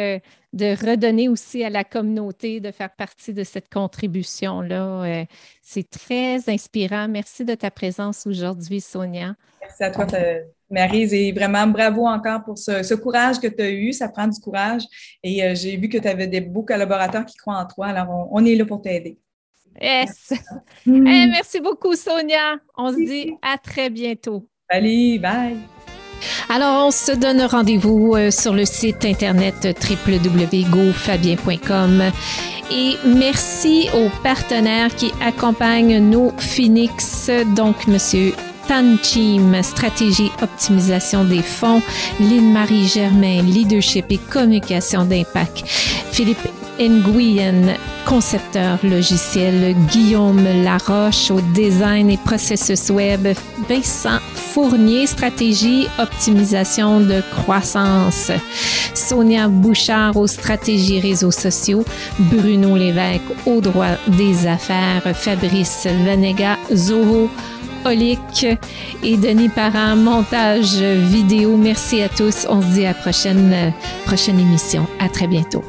de 0.57 0.75
redonner 0.75 1.29
aussi 1.29 1.63
à 1.63 1.71
la 1.71 1.85
communauté, 1.85 2.61
de 2.61 2.71
faire 2.71 2.91
partie 2.91 3.35
de 3.35 3.45
cette 3.45 3.69
contribution-là. 3.69 5.05
Euh, 5.05 5.25
c'est 5.61 5.89
très 5.89 6.49
inspirant. 6.49 7.09
Merci 7.09 7.45
de 7.45 7.55
ta 7.55 7.71
présence 7.71 8.27
aujourd'hui, 8.27 8.81
Sonia. 8.81 9.35
Merci 9.61 9.85
à 9.85 9.91
toi, 9.91 10.07
Marise, 10.71 11.13
et 11.13 11.31
vraiment 11.31 11.67
bravo 11.67 12.07
encore 12.07 12.43
pour 12.43 12.59
ce, 12.59 12.95
courage 12.95 13.39
que 13.39 13.47
tu 13.49 13.63
as 13.63 13.71
eu. 13.71 13.93
Ça 13.93 14.09
prend 14.09 14.27
du 14.27 14.41
courage. 14.41 14.83
Et 15.23 15.45
euh, 15.45 15.55
j'ai 15.55 15.77
vu 15.77 15.91
que 15.91 15.99
tu 15.99 16.09
avais 16.09 16.27
des 16.27 16.41
beaux 16.41 16.65
collaborateurs 16.65 17.27
qui 17.27 17.37
croient 17.37 17.59
en 17.59 17.67
toi. 17.67 17.89
Alors, 17.89 18.29
on, 18.33 18.45
est 18.45 18.55
là 18.55 18.65
pour 18.65 18.81
t'aider. 18.81 19.19
Yes. 19.81 20.33
Merci 20.87 21.61
beaucoup, 21.61 21.95
Sonia. 21.95 22.57
On 22.79 22.93
se 22.93 22.97
dit 22.97 23.35
à 23.43 23.59
très 23.59 23.91
bientôt. 23.91 24.49
Salut, 24.71 25.19
bye. 25.21 25.57
Alors, 26.49 26.87
on 26.87 26.91
se 26.91 27.13
donne 27.13 27.43
rendez-vous 27.43 28.15
euh, 28.17 28.33
sur 28.33 28.53
le 28.53 28.65
site 28.65 29.05
internet 29.05 29.79
www.gofabien.com. 29.81 32.03
Et 32.73 32.97
merci 33.05 33.89
aux 33.95 34.09
partenaires 34.25 34.93
qui 34.95 35.13
accompagnent 35.25 35.99
nos 35.99 36.33
Phoenix, 36.39 37.31
donc 37.55 37.87
Monsieur 37.87 38.33
Tanchim, 38.67 39.63
stratégie 39.63 40.33
optimisation 40.43 41.23
des 41.25 41.43
fonds, 41.43 41.81
Lynn-Marie 42.19 42.89
Germain, 42.89 43.43
leadership 43.43 44.07
et 44.11 44.19
communication 44.19 45.05
d'impact, 45.05 45.63
Philippe 45.67 46.49
Nguyen, 46.79 47.75
concepteur 48.05 48.79
logiciel, 48.83 49.75
Guillaume 49.91 50.45
Laroche 50.63 51.31
au 51.31 51.41
design 51.55 52.11
et 52.11 52.19
processus 52.19 52.91
web, 52.91 53.27
Vincent 53.69 54.19
Fournier, 54.35 55.07
stratégie, 55.07 55.87
optimisation 55.99 57.01
de 57.01 57.23
croissance, 57.33 58.31
Sonia 58.95 59.49
Bouchard 59.49 60.17
aux 60.17 60.27
stratégies 60.27 61.01
réseaux 61.01 61.31
sociaux, 61.31 61.85
Bruno 62.19 62.77
Lévesque 62.77 63.23
au 63.47 63.61
droit 63.61 63.97
des 64.09 64.47
affaires, 64.47 65.03
Fabrice 65.15 65.87
Venega, 66.05 66.57
Zoho, 66.75 67.29
Olic 67.85 68.47
et 69.03 69.17
Denis 69.17 69.49
Parent, 69.49 69.97
montage 69.97 70.77
vidéo. 70.77 71.57
Merci 71.57 72.03
à 72.03 72.09
tous. 72.09 72.47
On 72.49 72.61
se 72.61 72.67
dit 72.69 72.85
à 72.85 72.89
la 72.89 72.95
prochaine, 72.95 73.73
prochaine 74.07 74.41
émission. 74.41 74.87
À 74.99 75.09
très 75.09 75.29
bientôt. 75.29 75.63